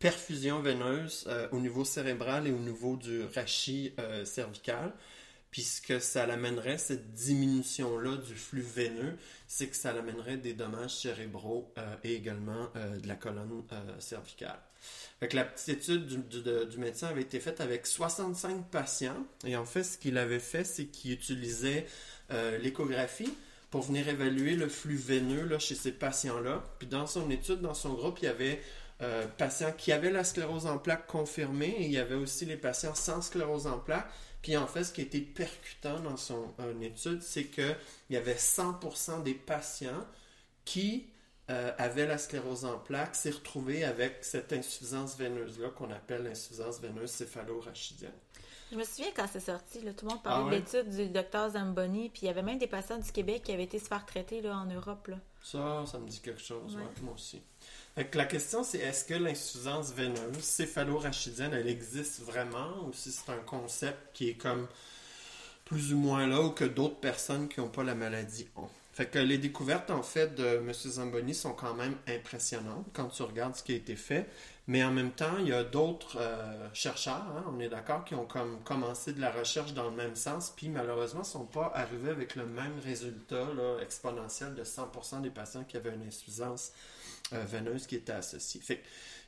perfusion 0.00 0.60
veineuse 0.60 1.26
euh, 1.28 1.46
au 1.52 1.60
niveau 1.60 1.84
cérébral 1.84 2.48
et 2.48 2.50
au 2.50 2.58
niveau 2.58 2.96
du 2.96 3.22
rachis 3.34 3.92
euh, 4.00 4.24
cervical, 4.24 4.92
puisque 5.50 6.00
ça 6.00 6.26
l'amènerait, 6.26 6.78
cette 6.78 7.12
diminution-là 7.12 8.16
du 8.16 8.34
flux 8.34 8.62
veineux, 8.62 9.16
c'est 9.46 9.66
que 9.68 9.76
ça 9.76 9.92
l'amènerait 9.92 10.38
des 10.38 10.54
dommages 10.54 10.96
cérébraux 10.96 11.72
euh, 11.76 11.96
et 12.02 12.14
également 12.14 12.70
de 12.74 13.06
la 13.06 13.16
colonne 13.16 13.62
cervicale. 13.98 14.58
Fait 15.18 15.32
la 15.34 15.44
petite 15.44 15.68
étude 15.68 16.06
du, 16.06 16.40
du, 16.40 16.78
médecin 16.78 17.08
avait 17.08 17.22
été 17.22 17.40
faite 17.40 17.60
avec 17.60 17.86
65 17.86 18.70
patients, 18.70 19.26
et 19.44 19.56
en 19.56 19.66
fait, 19.66 19.82
ce 19.82 19.98
qu'il 19.98 20.16
avait 20.16 20.38
fait, 20.38 20.64
c'est 20.64 20.86
qu'il 20.86 21.12
utilisait 21.12 21.86
l'échographie 22.62 23.34
pour 23.70 23.82
venir 23.82 24.08
évaluer 24.08 24.56
le 24.56 24.68
flux 24.68 24.96
veineux 24.96 25.44
là, 25.44 25.58
chez 25.58 25.74
ces 25.74 25.92
patients-là. 25.92 26.64
Puis 26.78 26.88
dans 26.88 27.06
son 27.06 27.30
étude, 27.30 27.60
dans 27.60 27.74
son 27.74 27.94
groupe, 27.94 28.18
il 28.22 28.24
y 28.24 28.28
avait 28.28 28.60
euh, 29.02 29.26
patients 29.38 29.72
qui 29.72 29.92
avaient 29.92 30.10
la 30.10 30.24
sclérose 30.24 30.66
en 30.66 30.78
plaques 30.78 31.06
confirmée 31.06 31.74
et 31.78 31.84
il 31.86 31.92
y 31.92 31.98
avait 31.98 32.14
aussi 32.14 32.44
les 32.44 32.56
patients 32.56 32.94
sans 32.94 33.22
sclérose 33.22 33.66
en 33.66 33.78
plaques. 33.78 34.10
Puis 34.42 34.56
en 34.56 34.66
fait, 34.66 34.84
ce 34.84 34.92
qui 34.92 35.02
était 35.02 35.20
percutant 35.20 36.00
dans 36.00 36.16
son 36.16 36.54
euh, 36.60 36.80
étude, 36.80 37.22
c'est 37.22 37.44
qu'il 37.44 37.76
y 38.10 38.16
avait 38.16 38.34
100% 38.34 39.22
des 39.22 39.34
patients 39.34 40.06
qui 40.64 41.06
avaient 41.78 42.06
la 42.06 42.16
sclérose 42.16 42.64
en 42.64 42.78
plaques 42.78 43.16
s'est 43.16 43.32
retrouvé 43.32 43.82
avec 43.82 44.18
cette 44.20 44.52
insuffisance 44.52 45.16
veineuse-là 45.16 45.70
qu'on 45.70 45.90
appelle 45.90 46.22
l'insuffisance 46.22 46.78
veineuse 46.78 47.10
céphalo-rachidienne. 47.10 48.12
Je 48.70 48.76
me 48.76 48.84
souviens 48.84 49.10
quand 49.16 49.26
c'est 49.26 49.40
sorti, 49.40 49.80
tout 49.80 50.06
le 50.06 50.10
monde 50.10 50.22
parlait 50.22 50.44
ah 50.46 50.50
de 50.50 50.54
l'étude 50.54 50.94
du 50.94 51.08
docteur 51.08 51.50
Zamboni, 51.50 52.08
puis 52.08 52.22
il 52.22 52.26
y 52.26 52.28
avait 52.28 52.42
même 52.42 52.58
des 52.58 52.68
patients 52.68 52.98
du 52.98 53.10
Québec 53.10 53.42
qui 53.42 53.52
avaient 53.52 53.64
été 53.64 53.80
se 53.80 53.86
faire 53.86 54.06
traiter 54.06 54.40
là, 54.42 54.56
en 54.56 54.66
Europe. 54.66 55.08
Là. 55.08 55.16
Ça, 55.42 55.84
ça 55.86 55.98
me 55.98 56.06
dit 56.06 56.20
quelque 56.20 56.40
chose, 56.40 56.76
moi 57.02 57.14
aussi. 57.14 57.40
la 57.96 58.24
question, 58.26 58.62
c'est 58.62 58.78
est-ce 58.78 59.04
que 59.04 59.14
l'insuffisance 59.14 59.92
veineuse 59.92 60.38
céphalo-rachidienne, 60.40 61.52
elle 61.54 61.68
existe 61.68 62.20
vraiment, 62.20 62.84
ou 62.86 62.92
si 62.92 63.10
c'est 63.10 63.30
un 63.30 63.38
concept 63.38 63.98
qui 64.12 64.28
est 64.28 64.34
comme 64.34 64.68
plus 65.64 65.92
ou 65.94 65.98
moins 65.98 66.26
là, 66.26 66.40
ou 66.42 66.50
que 66.50 66.64
d'autres 66.64 67.00
personnes 67.00 67.48
qui 67.48 67.60
n'ont 67.60 67.68
pas 67.68 67.84
la 67.84 67.94
maladie 67.94 68.48
ont? 68.56 68.68
Fait 68.92 69.06
que 69.06 69.18
les 69.18 69.38
découvertes, 69.38 69.90
en 69.90 70.02
fait, 70.02 70.34
de 70.34 70.44
M. 70.58 70.72
Zamboni 70.72 71.34
sont 71.34 71.52
quand 71.52 71.74
même 71.74 71.96
impressionnantes 72.08 72.86
quand 72.92 73.08
tu 73.08 73.22
regardes 73.22 73.56
ce 73.56 73.62
qui 73.62 73.72
a 73.72 73.76
été 73.76 73.96
fait. 73.96 74.28
Mais 74.70 74.84
en 74.84 74.92
même 74.92 75.10
temps, 75.10 75.36
il 75.40 75.48
y 75.48 75.52
a 75.52 75.64
d'autres 75.64 76.16
euh, 76.20 76.68
chercheurs, 76.72 77.26
hein, 77.36 77.44
on 77.52 77.58
est 77.58 77.68
d'accord, 77.68 78.04
qui 78.04 78.14
ont 78.14 78.24
comme 78.24 78.62
commencé 78.62 79.12
de 79.12 79.20
la 79.20 79.32
recherche 79.32 79.74
dans 79.74 79.90
le 79.90 79.96
même 79.96 80.14
sens, 80.14 80.52
puis 80.56 80.68
malheureusement 80.68 81.22
ne 81.22 81.24
sont 81.24 81.44
pas 81.44 81.72
arrivés 81.74 82.10
avec 82.10 82.36
le 82.36 82.46
même 82.46 82.78
résultat 82.84 83.48
exponentiel 83.82 84.54
de 84.54 84.62
100% 84.62 85.22
des 85.22 85.30
patients 85.30 85.64
qui 85.64 85.76
avaient 85.76 85.92
une 85.92 86.06
insuffisance 86.06 86.70
euh, 87.32 87.42
veineuse 87.48 87.88
qui 87.88 87.96
était 87.96 88.12
associée. 88.12 88.60
Fait 88.60 88.80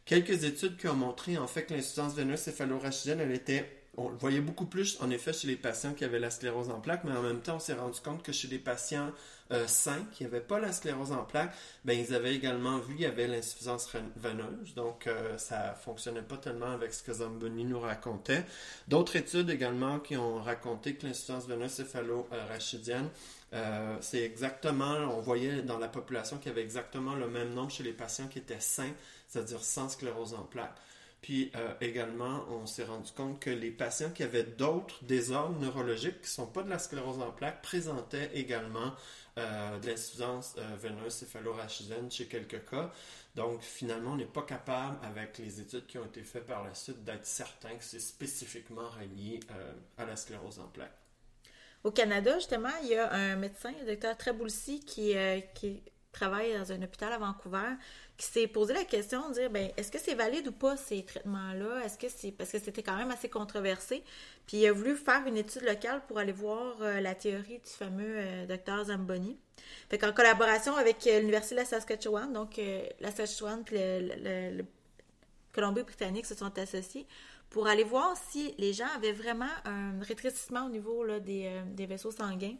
quelques 0.04 0.44
études 0.44 0.76
qui 0.76 0.86
ont 0.86 0.94
montré 0.94 1.36
en 1.36 1.48
fait 1.48 1.64
que 1.64 1.74
l'insuffisance 1.74 2.14
veineuse 2.14 2.38
céphalo-rachidienne, 2.38 3.18
elle 3.18 3.32
était 3.32 3.81
on 3.96 4.08
le 4.08 4.16
voyait 4.16 4.40
beaucoup 4.40 4.64
plus, 4.64 4.98
en 5.02 5.10
effet, 5.10 5.34
chez 5.34 5.46
les 5.46 5.56
patients 5.56 5.92
qui 5.92 6.04
avaient 6.04 6.18
la 6.18 6.30
sclérose 6.30 6.70
en 6.70 6.80
plaques, 6.80 7.04
mais 7.04 7.12
en 7.12 7.22
même 7.22 7.40
temps, 7.40 7.56
on 7.56 7.60
s'est 7.60 7.74
rendu 7.74 8.00
compte 8.00 8.22
que 8.22 8.32
chez 8.32 8.48
les 8.48 8.58
patients 8.58 9.10
euh, 9.52 9.66
sains 9.66 10.06
qui 10.12 10.24
n'avaient 10.24 10.40
pas 10.40 10.58
la 10.58 10.72
sclérose 10.72 11.12
en 11.12 11.24
plaques, 11.24 11.52
ben, 11.84 11.98
ils 11.98 12.14
avaient 12.14 12.34
également 12.34 12.78
vu 12.78 12.94
qu'il 12.94 13.02
y 13.02 13.06
avait 13.06 13.26
l'insuffisance 13.26 13.90
veineuse. 14.16 14.74
Donc, 14.74 15.06
euh, 15.06 15.36
ça 15.36 15.74
fonctionnait 15.74 16.22
pas 16.22 16.38
tellement 16.38 16.70
avec 16.70 16.94
ce 16.94 17.02
que 17.02 17.12
Zamboni 17.12 17.64
nous 17.64 17.80
racontait. 17.80 18.46
D'autres 18.88 19.16
études 19.16 19.50
également 19.50 19.98
qui 19.98 20.16
ont 20.16 20.42
raconté 20.42 20.94
que 20.94 21.06
l'insuffisance 21.06 21.46
veineuse 21.46 21.72
céphalo-rachidienne, 21.72 23.10
euh, 23.52 23.98
c'est 24.00 24.22
exactement, 24.22 24.94
on 25.16 25.20
voyait 25.20 25.60
dans 25.60 25.78
la 25.78 25.88
population 25.88 26.38
qu'il 26.38 26.48
y 26.48 26.52
avait 26.52 26.62
exactement 26.62 27.14
le 27.14 27.28
même 27.28 27.52
nombre 27.52 27.70
chez 27.70 27.82
les 27.82 27.92
patients 27.92 28.26
qui 28.26 28.38
étaient 28.38 28.60
sains, 28.60 28.94
c'est-à-dire 29.28 29.62
sans 29.62 29.90
sclérose 29.90 30.32
en 30.32 30.44
plaques. 30.44 30.78
Puis 31.22 31.52
euh, 31.54 31.72
également, 31.80 32.44
on 32.50 32.66
s'est 32.66 32.84
rendu 32.84 33.12
compte 33.12 33.38
que 33.38 33.48
les 33.48 33.70
patients 33.70 34.10
qui 34.10 34.24
avaient 34.24 34.42
d'autres 34.42 35.02
désordres 35.04 35.58
neurologiques 35.60 36.20
qui 36.20 36.26
ne 36.26 36.34
sont 36.34 36.46
pas 36.46 36.64
de 36.64 36.68
la 36.68 36.80
sclérose 36.80 37.20
en 37.20 37.30
plaques 37.30 37.62
présentaient 37.62 38.30
également 38.34 38.92
euh, 39.38 39.78
de 39.78 39.86
l'insuffisance 39.86 40.56
euh, 40.58 40.76
veineuse 40.76 41.14
céphalo-rachidienne 41.14 42.10
chez 42.10 42.26
quelques 42.26 42.68
cas. 42.68 42.90
Donc 43.36 43.62
finalement, 43.62 44.12
on 44.12 44.16
n'est 44.16 44.24
pas 44.24 44.42
capable, 44.42 44.98
avec 45.04 45.38
les 45.38 45.60
études 45.60 45.86
qui 45.86 45.96
ont 45.96 46.04
été 46.04 46.24
faites 46.24 46.44
par 46.44 46.64
la 46.64 46.74
suite, 46.74 47.04
d'être 47.04 47.24
certain 47.24 47.70
que 47.76 47.84
c'est 47.84 48.00
spécifiquement 48.00 48.88
relié 48.90 49.38
à 49.96 50.04
la 50.04 50.16
sclérose 50.16 50.58
en 50.58 50.66
plaques. 50.66 50.98
Au 51.84 51.92
Canada, 51.92 52.34
justement, 52.34 52.68
il 52.82 52.90
y 52.90 52.96
a 52.96 53.10
un 53.10 53.36
médecin, 53.36 53.72
le 53.80 53.86
docteur 53.86 54.18
Treboulsi, 54.18 54.80
qui, 54.80 55.14
qui 55.54 55.82
travaille 56.12 56.52
dans 56.58 56.72
un 56.72 56.82
hôpital 56.82 57.12
à 57.12 57.18
Vancouver, 57.18 57.76
qui 58.22 58.28
s'est 58.28 58.46
posé 58.46 58.72
la 58.72 58.84
question 58.84 59.30
de 59.30 59.34
dire 59.34 59.50
ben 59.50 59.72
est-ce 59.76 59.90
que 59.90 59.98
c'est 59.98 60.14
valide 60.14 60.46
ou 60.46 60.52
pas 60.52 60.76
ces 60.76 61.04
traitements-là? 61.04 61.84
Est-ce 61.84 61.98
que 61.98 62.06
c'est 62.08 62.30
parce 62.30 62.52
que 62.52 62.60
c'était 62.60 62.82
quand 62.82 62.96
même 62.96 63.10
assez 63.10 63.28
controversé. 63.28 64.04
Puis 64.46 64.58
il 64.58 64.66
a 64.68 64.72
voulu 64.72 64.94
faire 64.94 65.26
une 65.26 65.36
étude 65.36 65.62
locale 65.62 66.02
pour 66.06 66.18
aller 66.18 66.30
voir 66.30 66.76
euh, 66.82 67.00
la 67.00 67.16
théorie 67.16 67.58
du 67.58 67.70
fameux 67.70 68.18
euh, 68.18 68.46
docteur 68.46 68.84
Zamboni. 68.84 69.36
Fait 69.90 69.98
qu'en 69.98 70.12
collaboration 70.12 70.76
avec 70.76 71.04
euh, 71.08 71.18
l'université 71.18 71.56
de 71.56 71.60
la 71.62 71.66
Saskatchewan, 71.66 72.32
donc 72.32 72.60
la 73.00 73.10
Saskatchewan 73.10 73.64
puis 73.64 73.76
le, 73.78 74.62
Colombie-Britannique 75.52 76.26
se 76.26 76.36
sont 76.36 76.56
associés 76.58 77.08
pour 77.50 77.66
aller 77.66 77.84
voir 77.84 78.16
si 78.30 78.54
les 78.56 78.72
gens 78.72 78.88
avaient 78.94 79.12
vraiment 79.12 79.50
un 79.64 80.00
rétrécissement 80.00 80.66
au 80.66 80.70
niveau 80.70 81.04
des, 81.18 81.50
vaisseaux 81.86 82.12
sanguins. 82.12 82.56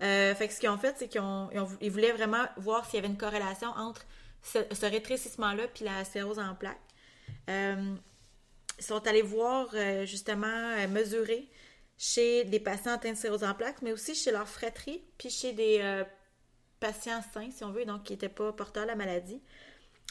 Fait 0.00 0.48
que 0.48 0.52
ce 0.52 0.58
qu'ils 0.58 0.70
ont 0.70 0.78
fait, 0.78 0.96
c'est 0.98 1.08
qu'ils 1.08 1.90
voulaient 1.90 2.12
vraiment 2.12 2.44
voir 2.56 2.86
s'il 2.86 2.96
y 2.96 2.98
avait 2.98 3.08
une 3.08 3.18
corrélation 3.18 3.68
entre 3.76 4.04
ce, 4.42 4.86
rétrécissement-là 4.86 5.68
puis 5.68 5.84
la 5.84 6.04
sclérose 6.04 6.38
en 6.38 6.54
plaques. 6.54 6.78
Euh, 7.48 7.94
ils 8.78 8.84
sont 8.84 9.06
allés 9.06 9.22
voir, 9.22 9.68
euh, 9.74 10.04
justement, 10.06 10.88
mesurer 10.88 11.48
chez 11.96 12.44
des 12.44 12.58
patients 12.58 12.92
atteints 12.92 13.12
de 13.12 13.16
sclérose 13.16 13.44
en 13.44 13.54
plaques, 13.54 13.82
mais 13.82 13.92
aussi 13.92 14.14
chez 14.14 14.32
leur 14.32 14.48
fratrie, 14.48 15.02
puis 15.18 15.30
chez 15.30 15.52
des 15.52 16.04
patients 16.80 17.22
sains, 17.32 17.50
si 17.50 17.62
on 17.62 17.70
veut, 17.70 17.84
donc 17.84 18.04
qui 18.04 18.12
n'étaient 18.12 18.28
pas 18.28 18.52
porteurs 18.52 18.84
de 18.84 18.88
la 18.88 18.96
maladie. 18.96 19.40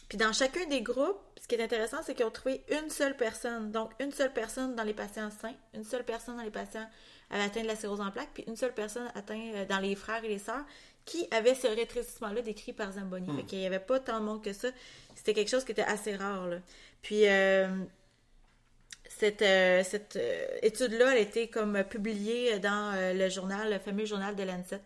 Puis 0.08 0.18
dans 0.18 0.34
chacun 0.34 0.66
des 0.66 0.82
groupes, 0.82 1.20
ce 1.42 1.48
qui 1.48 1.56
est 1.56 1.64
intéressant, 1.64 1.98
c'est 2.04 2.14
qu'ils 2.16 2.26
ont 2.26 2.32
trouvé 2.32 2.64
une 2.70 2.90
seule 2.90 3.16
personne. 3.16 3.72
Donc, 3.72 3.92
une 4.00 4.12
seule 4.12 4.34
personne 4.34 4.76
dans 4.76 4.84
les 4.84 4.94
patients 4.94 5.30
sains, 5.32 5.56
une 5.74 5.84
seule 5.84 6.04
personne 6.04 6.38
dans 6.38 6.44
les 6.44 6.52
patients 6.52 6.86
atteint 7.30 7.62
de 7.62 7.68
la 7.68 7.76
cirrhose 7.76 8.02
en 8.02 8.12
plaques, 8.12 8.32
puis 8.34 8.44
une 8.48 8.58
seule 8.58 8.74
personne 8.74 9.10
atteinte 9.16 9.56
euh, 9.56 9.66
dans 9.66 9.80
les 9.80 9.96
frères 9.96 10.24
et 10.24 10.28
les 10.28 10.40
sœurs 10.40 10.66
qui 11.06 11.28
avait 11.32 11.56
ce 11.56 11.68
rétrécissement-là 11.68 12.42
décrit 12.42 12.74
par 12.74 12.92
Zamboni. 12.92 13.28
Hmm. 13.28 13.42
Il 13.52 13.60
n'y 13.60 13.66
avait 13.66 13.80
pas 13.80 14.00
tant 14.00 14.20
de 14.20 14.26
monde 14.26 14.44
que 14.44 14.54
ça. 14.54 14.70
C'était 15.16 15.34
quelque 15.34 15.50
chose 15.50 15.64
qui 15.64 15.72
était 15.72 15.82
assez 15.84 16.16
rare. 16.16 16.50
Puis 17.02 17.28
euh, 17.28 17.68
cette, 19.10 19.42
euh, 19.42 19.84
cette 19.84 20.20
étude-là, 20.62 21.12
elle 21.12 21.18
a 21.18 21.22
été 21.22 21.48
comme 21.48 21.84
publiée 21.84 22.60
dans 22.60 23.14
le 23.16 23.30
journal, 23.30 23.72
le 23.72 23.80
fameux 23.80 24.06
journal 24.06 24.36
de 24.36 24.44
Lancet. 24.44 24.82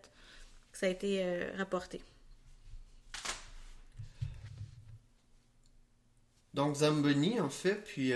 Ça 0.74 0.88
a 0.88 0.90
été 0.90 1.46
rapporté. 1.58 2.02
Donc 6.54 6.76
Zamboni, 6.76 7.40
en 7.40 7.50
fait, 7.50 7.84
puis 7.84 8.14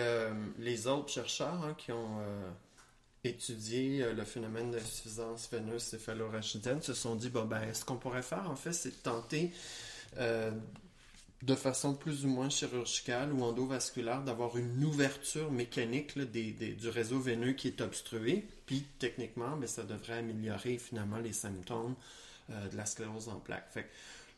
les 0.58 0.88
autres 0.88 1.10
chercheurs 1.10 1.64
hein, 1.64 1.76
qui 1.78 1.92
ont 1.92 2.20
étudier 3.24 4.04
euh, 4.04 4.14
le 4.14 4.24
phénomène 4.24 4.72
d'insuffisance 4.72 5.50
veineuse 5.52 5.84
céphalo-rachidienne 5.84 6.82
se 6.82 6.94
sont 6.94 7.16
dit, 7.16 7.30
bon, 7.30 7.46
ben, 7.46 7.74
ce 7.74 7.84
qu'on 7.84 7.98
pourrait 7.98 8.22
faire, 8.22 8.50
en 8.50 8.56
fait, 8.56 8.74
c'est 8.74 9.04
tenter 9.04 9.52
euh, 10.18 10.52
de 11.42 11.56
façon 11.56 11.96
plus 11.96 12.26
ou 12.26 12.30
moins 12.30 12.50
chirurgicale 12.50 13.32
ou 13.32 13.44
endovasculaire 13.44 14.24
d'avoir 14.24 14.58
une 14.58 14.84
ouverture 14.84 15.52
mécanique 15.52 16.18
du 16.18 16.90
réseau 16.90 17.20
veineux 17.20 17.54
qui 17.54 17.68
est 17.68 17.82
obstrué. 17.82 18.46
Puis, 18.66 18.86
techniquement, 19.00 19.56
mais 19.56 19.62
ben, 19.62 19.68
ça 19.68 19.84
devrait 19.84 20.20
améliorer 20.20 20.78
finalement 20.78 21.18
les 21.18 21.34
symptômes 21.34 21.96
euh, 22.52 22.68
de 22.70 22.78
la 22.78 22.86
sclérose 22.86 23.30
en 23.30 23.40
plaques. 23.40 23.70
Fait 23.72 23.90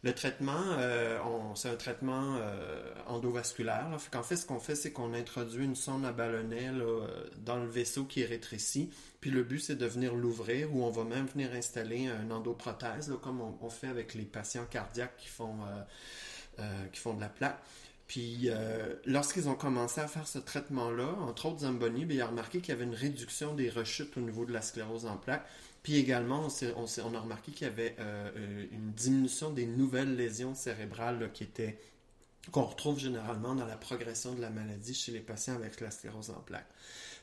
le 0.04 0.14
traitement, 0.14 0.64
euh, 0.80 1.20
c'est 1.54 1.70
un 1.70 1.76
traitement 1.76 2.38
euh, 2.38 2.92
endovasculaire. 3.06 3.88
En 4.16 4.24
fait, 4.24 4.36
ce 4.36 4.48
qu'on 4.48 4.60
fait, 4.60 4.74
c'est 4.74 4.92
qu'on 4.92 5.14
introduit 5.14 5.64
une 5.64 5.76
sonde 5.76 6.06
à 6.06 6.12
ballonnet 6.12 6.70
euh, 6.70 7.06
dans 7.38 7.58
le 7.58 7.68
vaisseau 7.68 8.06
qui 8.06 8.22
est 8.22 8.26
rétréci. 8.26 8.90
Puis 9.20 9.30
le 9.30 9.44
but, 9.44 9.60
c'est 9.60 9.76
de 9.76 9.86
venir 9.86 10.16
l'ouvrir 10.16 10.76
ou 10.76 10.84
on 10.84 10.90
va 10.90 11.04
même 11.04 11.28
venir 11.28 11.54
installer 11.54 12.08
une 12.08 12.32
endoprothèse, 12.32 13.14
comme 13.22 13.42
on, 13.42 13.70
fait 13.70 13.90
avec 13.90 14.16
les 14.16 14.26
patients 14.26 14.66
cardiaques 14.68 15.18
qui 15.18 15.28
font, 15.28 15.58
font 16.94 17.14
de 17.14 17.22
la 17.22 17.30
plaque. 17.30 17.60
Puis 18.08 18.50
lorsqu'ils 19.06 19.48
ont 19.48 19.56
commencé 19.56 20.02
à 20.02 20.08
faire 20.08 20.28
ce 20.28 20.40
traitement-là, 20.40 21.16
entre 21.22 21.46
autres 21.46 21.60
Zamboni, 21.60 22.06
bien, 22.06 22.18
il 22.18 22.22
a 22.22 22.28
remarqué 22.28 22.62
qu'il 22.62 22.70
y 22.70 22.76
avait 22.76 22.86
une 22.86 22.96
réduction 22.96 23.54
des 23.54 23.70
rechutes 23.70 24.18
au 24.18 24.22
niveau 24.22 24.46
de 24.46 24.54
la 24.54 24.64
sclérose 24.64 25.06
en 25.06 25.18
plaques. 25.18 25.46
Puis 25.84 25.98
également, 25.98 26.48
on, 26.76 27.16
a 27.16 27.20
remarqué 27.20 27.52
qu'il 27.52 27.68
y 27.68 27.70
avait 27.70 27.96
euh, 28.00 28.30
euh, 28.38 28.66
une 28.72 28.92
diminution 28.92 29.50
des 29.50 29.66
nouvelles 29.66 30.16
lésions 30.16 30.54
cérébrales 30.54 31.32
qui 31.34 31.44
étaient 31.44 31.80
qu'on 32.52 32.64
retrouve 32.64 33.00
généralement 33.00 33.54
dans 33.54 33.68
la 33.68 33.78
progression 33.78 34.34
de 34.34 34.42
la 34.42 34.50
maladie 34.50 34.96
chez 34.96 35.12
les 35.12 35.20
patients 35.20 35.56
avec 35.56 35.80
la 35.80 35.92
sclérose 35.92 36.32
en 36.32 36.40
plaques. 36.42 36.70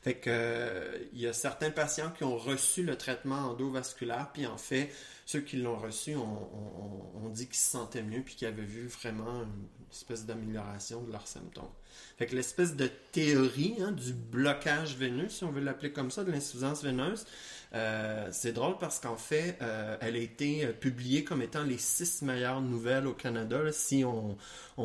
Fait 0.01 0.15
que 0.15 0.29
euh, 0.29 0.97
il 1.11 1.19
y 1.19 1.27
a 1.27 1.33
certains 1.33 1.71
patients 1.71 2.09
qui 2.11 2.23
ont 2.23 2.37
reçu 2.37 2.83
le 2.83 2.97
traitement 2.97 3.49
endovasculaire, 3.49 4.31
puis 4.31 4.47
en 4.47 4.57
fait, 4.57 4.89
ceux 5.25 5.41
qui 5.41 5.57
l'ont 5.57 5.77
reçu 5.77 6.15
ont, 6.15 7.29
dit 7.31 7.47
qu'ils 7.47 7.57
se 7.57 7.71
sentaient 7.71 8.01
mieux, 8.01 8.21
puis 8.21 8.35
qu'ils 8.35 8.47
avaient 8.47 8.61
vu 8.63 8.87
vraiment 8.87 9.43
une 9.43 9.67
espèce 9.91 10.25
d'amélioration 10.25 11.03
de 11.03 11.11
leurs 11.11 11.27
symptômes. 11.27 11.69
Fait 12.17 12.25
que 12.25 12.35
l'espèce 12.35 12.75
de 12.75 12.89
théorie 13.11 13.75
hein, 13.81 13.91
du 13.91 14.13
blocage 14.13 14.97
veineux, 14.97 15.29
si 15.29 15.43
on 15.43 15.51
veut 15.51 15.61
l'appeler 15.61 15.91
comme 15.91 16.11
ça, 16.11 16.23
de 16.23 16.31
l'insuffisance 16.31 16.83
veineuse, 16.83 17.25
euh, 17.73 18.27
c'est 18.31 18.51
drôle 18.51 18.77
parce 18.77 18.99
qu'en 18.99 19.15
fait, 19.15 19.57
euh, 19.61 19.95
elle 20.01 20.15
a 20.15 20.19
été 20.19 20.65
euh, 20.65 20.73
publiée 20.73 21.23
comme 21.23 21.41
étant 21.41 21.63
les 21.63 21.77
six 21.77 22.23
meilleures 22.23 22.61
nouvelles 22.61 23.05
au 23.05 23.13
Canada. 23.13 23.71
si 23.71 24.03
on, 24.03 24.37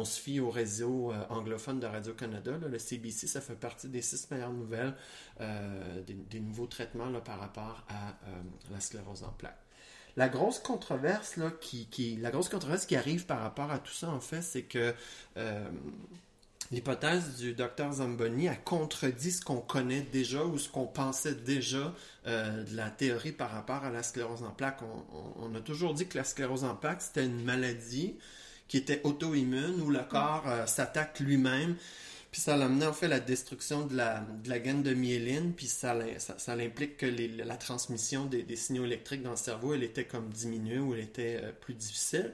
se 0.04 0.20
fie 0.20 0.40
au 0.40 0.50
réseau 0.50 1.12
anglophone 1.30 1.78
de 1.78 1.86
Radio-Canada, 1.86 2.58
le 2.68 2.78
CBC, 2.78 3.26
ça 3.28 3.40
fait 3.40 3.54
partie 3.54 3.88
des 3.88 4.02
six 4.02 4.28
meilleures 4.30 4.52
nouvelles 4.52 4.94
des, 5.38 6.40
nouveaux 6.40 6.66
traitements 6.66 7.12
par 7.20 7.38
rapport 7.38 7.84
à 7.88 8.16
la 8.72 8.80
sclérose 8.80 9.22
en 9.22 9.30
plaques. 9.30 9.60
La 10.16 10.28
grosse 10.28 10.58
controverse 10.58 11.36
la 11.36 12.30
grosse 12.30 12.48
controverse 12.48 12.86
qui 12.86 12.96
arrive 12.96 13.24
par 13.24 13.40
rapport 13.40 13.70
à 13.70 13.78
tout 13.78 13.92
ça, 13.92 14.10
en 14.10 14.20
fait, 14.20 14.42
c'est 14.42 14.64
que 14.64 14.92
l'hypothèse 16.70 17.36
du 17.36 17.54
docteur 17.54 17.92
Zamboni 17.92 18.48
a 18.48 18.56
contredit 18.56 19.32
ce 19.32 19.44
qu'on 19.44 19.60
connaît 19.60 20.02
déjà 20.02 20.44
ou 20.44 20.58
ce 20.58 20.68
qu'on 20.68 20.86
pensait 20.86 21.34
déjà 21.34 21.94
euh, 22.26 22.64
de 22.64 22.76
la 22.76 22.90
théorie 22.90 23.32
par 23.32 23.50
rapport 23.50 23.84
à 23.84 23.90
la 23.90 24.02
sclérose 24.02 24.42
en 24.42 24.50
plaques. 24.50 24.80
On, 25.38 25.54
a 25.54 25.60
toujours 25.60 25.94
dit 25.94 26.06
que 26.06 26.16
la 26.16 26.24
sclérose 26.24 26.64
en 26.64 26.74
plaques, 26.74 27.02
c'était 27.02 27.24
une 27.24 27.42
maladie 27.44 28.16
qui 28.68 28.78
était 28.78 29.00
auto-immune 29.04 29.80
où 29.82 29.90
le 29.90 30.02
corps 30.08 30.44
euh, 30.46 30.66
s'attaque 30.66 31.20
lui-même. 31.20 31.76
Puis 32.34 32.40
ça 32.40 32.56
l'amenait 32.56 32.86
en 32.86 32.92
fait 32.92 33.06
la 33.06 33.20
destruction 33.20 33.86
de 33.86 33.94
la, 33.94 34.26
de 34.42 34.48
la 34.48 34.58
gaine 34.58 34.82
de 34.82 34.92
myéline, 34.92 35.52
puis 35.52 35.66
ça, 35.66 35.96
ça, 36.18 36.52
implique 36.54 36.96
que 36.96 37.06
la 37.06 37.56
transmission 37.56 38.24
des, 38.24 38.56
signaux 38.56 38.84
électriques 38.84 39.22
dans 39.22 39.30
le 39.30 39.36
cerveau, 39.36 39.72
elle 39.72 39.84
était 39.84 40.04
comme 40.04 40.30
diminuée 40.30 40.80
ou 40.80 40.94
elle 40.94 41.02
était 41.02 41.38
euh, 41.40 41.52
plus 41.52 41.74
difficile. 41.74 42.32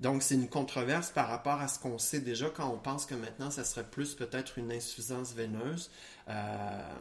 Donc, 0.00 0.22
c'est 0.22 0.34
une 0.34 0.48
controverse 0.48 1.10
par 1.10 1.28
rapport 1.28 1.60
à 1.60 1.66
ce 1.66 1.78
qu'on 1.78 1.98
sait 1.98 2.20
déjà 2.20 2.50
quand 2.50 2.68
on 2.68 2.78
pense 2.78 3.04
que 3.04 3.14
maintenant, 3.14 3.50
ça 3.50 3.64
serait 3.64 3.84
plus 3.84 4.14
peut-être 4.14 4.58
une 4.58 4.70
insuffisance 4.70 5.32
veineuse. 5.32 5.90
Euh, 6.28 6.92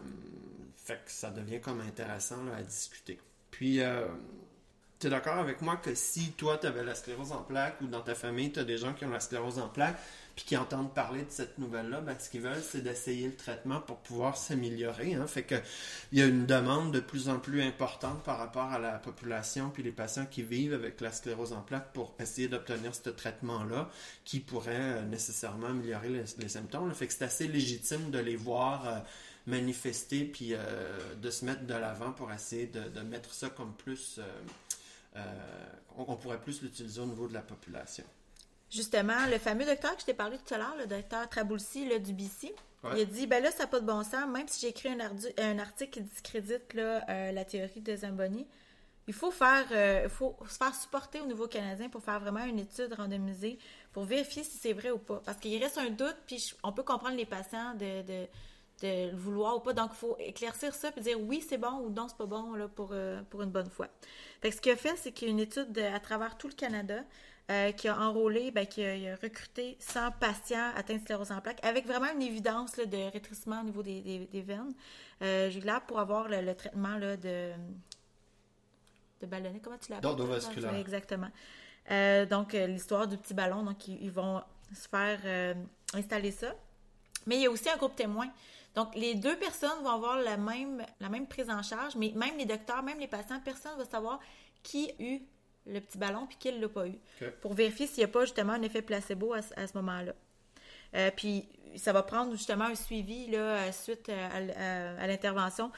fait 0.77 1.01
que 1.05 1.11
ça 1.11 1.29
devient 1.29 1.61
comme 1.61 1.81
intéressant 1.81 2.39
à 2.57 2.63
discuter. 2.63 3.19
Puis, 3.51 3.81
euh, 3.81 4.07
tu 4.99 5.07
es 5.07 5.09
d'accord 5.11 5.37
avec 5.37 5.61
moi 5.61 5.77
que 5.77 5.93
si 5.93 6.31
toi, 6.31 6.57
tu 6.57 6.65
avais 6.65 6.83
la 6.83 6.95
sclérose 6.95 7.31
en 7.31 7.43
plaques 7.43 7.79
ou 7.81 7.87
dans 7.87 8.01
ta 8.01 8.15
famille, 8.15 8.51
tu 8.51 8.59
as 8.59 8.63
des 8.63 8.79
gens 8.79 8.93
qui 8.93 9.05
ont 9.05 9.11
la 9.11 9.19
sclérose 9.19 9.59
en 9.59 9.69
plaques, 9.69 9.99
puis 10.37 10.45
qui 10.45 10.55
entendent 10.55 10.93
parler 10.93 11.23
de 11.23 11.31
cette 11.31 11.57
nouvelle-là, 11.57 11.99
ben, 11.99 12.15
ce 12.19 12.29
qu'ils 12.29 12.41
veulent, 12.41 12.61
c'est 12.61 12.81
d'essayer 12.81 13.25
le 13.25 13.35
traitement 13.35 13.81
pour 13.81 13.97
pouvoir 13.97 14.37
s'améliorer. 14.37 15.15
Hein. 15.15 15.25
Fait 15.25 15.41
que 15.41 15.55
il 16.11 16.19
y 16.19 16.21
a 16.21 16.27
une 16.27 16.45
demande 16.45 16.93
de 16.93 16.99
plus 16.99 17.27
en 17.27 17.39
plus 17.39 17.63
importante 17.63 18.21
par 18.23 18.37
rapport 18.37 18.71
à 18.71 18.77
la 18.77 18.99
population 18.99 19.71
puis 19.71 19.81
les 19.81 19.91
patients 19.91 20.27
qui 20.27 20.43
vivent 20.43 20.75
avec 20.75 21.01
la 21.01 21.11
sclérose 21.11 21.53
en 21.53 21.61
plaques 21.61 21.91
pour 21.91 22.13
essayer 22.19 22.47
d'obtenir 22.47 22.93
ce 22.93 23.09
traitement-là 23.09 23.89
qui 24.25 24.39
pourrait 24.39 24.75
euh, 24.79 25.01
nécessairement 25.05 25.69
améliorer 25.69 26.09
les, 26.09 26.49
symptômes. 26.49 26.93
Fait 26.93 27.07
que 27.07 27.13
c'est 27.13 27.25
assez 27.25 27.47
légitime 27.47 28.11
de 28.11 28.19
les 28.19 28.35
voir 28.35 28.87
euh, 28.87 28.99
manifester 29.47 30.23
puis 30.23 30.53
euh, 30.53 31.15
de 31.19 31.31
se 31.31 31.45
mettre 31.45 31.65
de 31.65 31.73
l'avant 31.73 32.11
pour 32.11 32.31
essayer 32.31 32.67
de, 32.67 33.01
mettre 33.01 33.33
ça 33.33 33.49
comme 33.49 33.73
plus 33.73 34.19
on, 35.97 36.15
pourrait 36.15 36.39
plus 36.39 36.61
l'utiliser 36.61 37.01
au 37.01 37.07
niveau 37.07 37.27
de 37.27 37.33
la 37.33 37.41
population. 37.41 38.03
Justement, 38.69 39.25
le 39.31 39.37
fameux 39.37 39.65
docteur 39.65 39.95
que 39.95 40.01
je 40.01 40.05
t'ai 40.05 40.13
parlé 40.13 40.37
tout 40.37 40.53
à 40.53 40.57
l'heure, 40.57 40.75
le 40.77 40.87
docteur 40.87 41.27
Traboulsi 41.29 41.87
du 41.99 42.13
BC, 42.13 42.53
il 42.93 43.01
a 43.01 43.05
dit 43.05 43.27
ben 43.27 43.41
là, 43.41 43.51
ça 43.51 43.63
n'a 43.63 43.67
pas 43.67 43.79
de 43.79 43.85
bon 43.85 44.03
sens, 44.03 44.27
même 44.27 44.47
si 44.47 44.61
j'ai 44.61 44.67
écrit 44.67 44.89
un, 44.89 44.99
un, 44.99 45.59
article 45.59 45.91
qui 45.91 46.01
discrédite 46.01 46.63
euh, 46.75 47.31
la 47.31 47.45
théorie 47.45 47.81
de 47.81 47.95
Zamboni, 47.95 48.45
il 49.07 49.13
faut 49.13 49.31
faire 49.31 49.65
euh, 49.71 50.09
faut 50.09 50.35
se 50.47 50.57
faire 50.57 50.75
supporter 50.75 51.21
au 51.21 51.25
niveau 51.25 51.47
canadien 51.47 51.89
pour 51.89 52.03
faire 52.03 52.19
vraiment 52.19 52.43
une 52.43 52.59
étude 52.59 52.93
randomisée 52.93 53.57
pour 53.93 54.03
vérifier 54.03 54.43
si 54.43 54.57
c'est 54.57 54.73
vrai 54.73 54.91
ou 54.91 54.99
pas. 54.99 55.21
Parce 55.25 55.37
qu'il 55.37 55.61
reste 55.61 55.77
un 55.77 55.89
doute, 55.89 56.17
puis 56.27 56.53
on 56.63 56.71
peut 56.71 56.83
comprendre 56.83 57.15
les 57.15 57.25
patients 57.25 57.73
de, 57.75 58.27
le 58.83 59.15
vouloir 59.15 59.57
ou 59.57 59.59
pas. 59.61 59.73
Donc, 59.73 59.91
il 59.93 59.97
faut 59.97 60.17
éclaircir 60.19 60.75
ça 60.75 60.91
puis 60.91 61.01
dire 61.01 61.19
oui, 61.19 61.43
c'est 61.47 61.57
bon 61.57 61.79
ou 61.79 61.89
non, 61.89 62.07
c'est 62.09 62.17
pas 62.17 62.25
bon 62.25 62.53
là, 62.53 62.67
pour, 62.67 62.89
euh, 62.91 63.21
pour 63.29 63.41
une 63.41 63.49
bonne 63.49 63.69
fois. 63.69 63.87
Fait 64.41 64.51
ce 64.51 64.61
qu'il 64.61 64.73
a 64.73 64.75
fait, 64.75 64.95
c'est 64.97 65.13
qu'il 65.13 65.29
y 65.29 65.31
a 65.31 65.33
une 65.33 65.39
étude 65.39 65.77
à 65.79 65.99
travers 65.99 66.37
tout 66.37 66.47
le 66.47 66.53
Canada 66.53 67.01
euh, 67.49 67.71
qui 67.71 67.87
a 67.87 67.97
enrôlé, 67.97 68.51
ben, 68.51 68.65
qui 68.65 68.83
a, 68.83 69.15
recruté 69.21 69.77
100 69.79 70.11
patients 70.19 70.71
atteints 70.75 70.95
de 70.95 70.99
sclérose 70.99 71.31
en 71.31 71.39
plaques 71.39 71.63
avec 71.63 71.85
vraiment 71.87 72.11
une 72.13 72.21
évidence 72.21 72.75
de 72.75 73.11
rétrécissement 73.11 73.61
au 73.61 73.63
niveau 73.63 73.83
des, 73.83 74.27
des, 74.31 74.41
veines. 74.41 74.73
Euh, 75.21 75.49
là 75.63 75.79
pour 75.79 75.99
avoir 75.99 76.27
le, 76.27 76.53
traitement 76.55 76.97
là, 76.97 77.15
de, 77.15 77.51
de 79.21 79.25
ballonnet, 79.25 79.61
comment 79.63 79.77
tu 79.77 79.91
l'appelles? 79.91 80.09
D'endovasculaire. 80.09 80.75
Exactement. 80.75 81.29
Euh, 81.89 82.25
donc, 82.25 82.53
euh, 82.53 82.67
l'histoire 82.67 83.07
du 83.07 83.17
petit 83.17 83.33
ballon. 83.33 83.63
Donc, 83.63 83.87
ils, 83.87 84.03
ils 84.03 84.11
vont 84.11 84.41
se 84.73 84.89
faire 84.89 85.55
installer 85.93 86.31
ça. 86.31 86.53
Mais 87.27 87.37
il 87.37 87.41
y 87.43 87.45
a 87.45 87.49
aussi 87.49 87.69
un 87.69 87.77
groupe 87.77 87.95
témoin. 87.95 88.27
Donc, 88.75 88.93
les 88.93 89.15
deux 89.15 89.37
personnes 89.37 89.81
vont 89.83 89.91
avoir 89.91 90.17
la 90.17 90.35
même, 90.35 90.85
la 90.99 91.07
même 91.07 91.27
prise 91.27 91.49
en 91.49 91.63
charge, 91.63 91.95
mais 91.95 92.11
même 92.13 92.37
les 92.37 92.45
docteurs, 92.45 92.83
même 92.83 92.99
les 92.99 93.07
patients, 93.07 93.39
personne 93.39 93.71
ne 93.77 93.83
va 93.83 93.89
savoir 93.89 94.19
qui 94.63 94.91
a 94.91 95.01
eu 95.01 95.21
le 95.67 95.79
petit 95.81 95.97
ballon 95.97 96.25
puis 96.27 96.37
qui 96.37 96.51
ne 96.51 96.61
l'a 96.61 96.69
pas 96.69 96.87
eu. 96.87 96.95
Pour 97.41 97.53
vérifier 97.53 97.87
s'il 97.87 97.99
n'y 97.99 98.03
a 98.05 98.07
pas 98.07 98.21
justement 98.21 98.53
un 98.53 98.61
effet 98.61 98.81
placebo 98.81 99.33
à, 99.33 99.41
ce- 99.41 99.53
à 99.59 99.67
ce 99.67 99.75
moment-là. 99.77 100.13
Euh, 100.95 101.11
puis, 101.15 101.47
ça 101.75 101.91
va 101.93 102.01
prendre 102.03 102.31
justement 102.31 102.65
un 102.65 102.75
suivi 102.75 103.27
là, 103.27 103.39
euh, 103.39 103.71
suite 103.71 104.09
à, 104.09 104.27
à- 104.27 105.01
à 105.03 105.07
l'intervention 105.07 105.71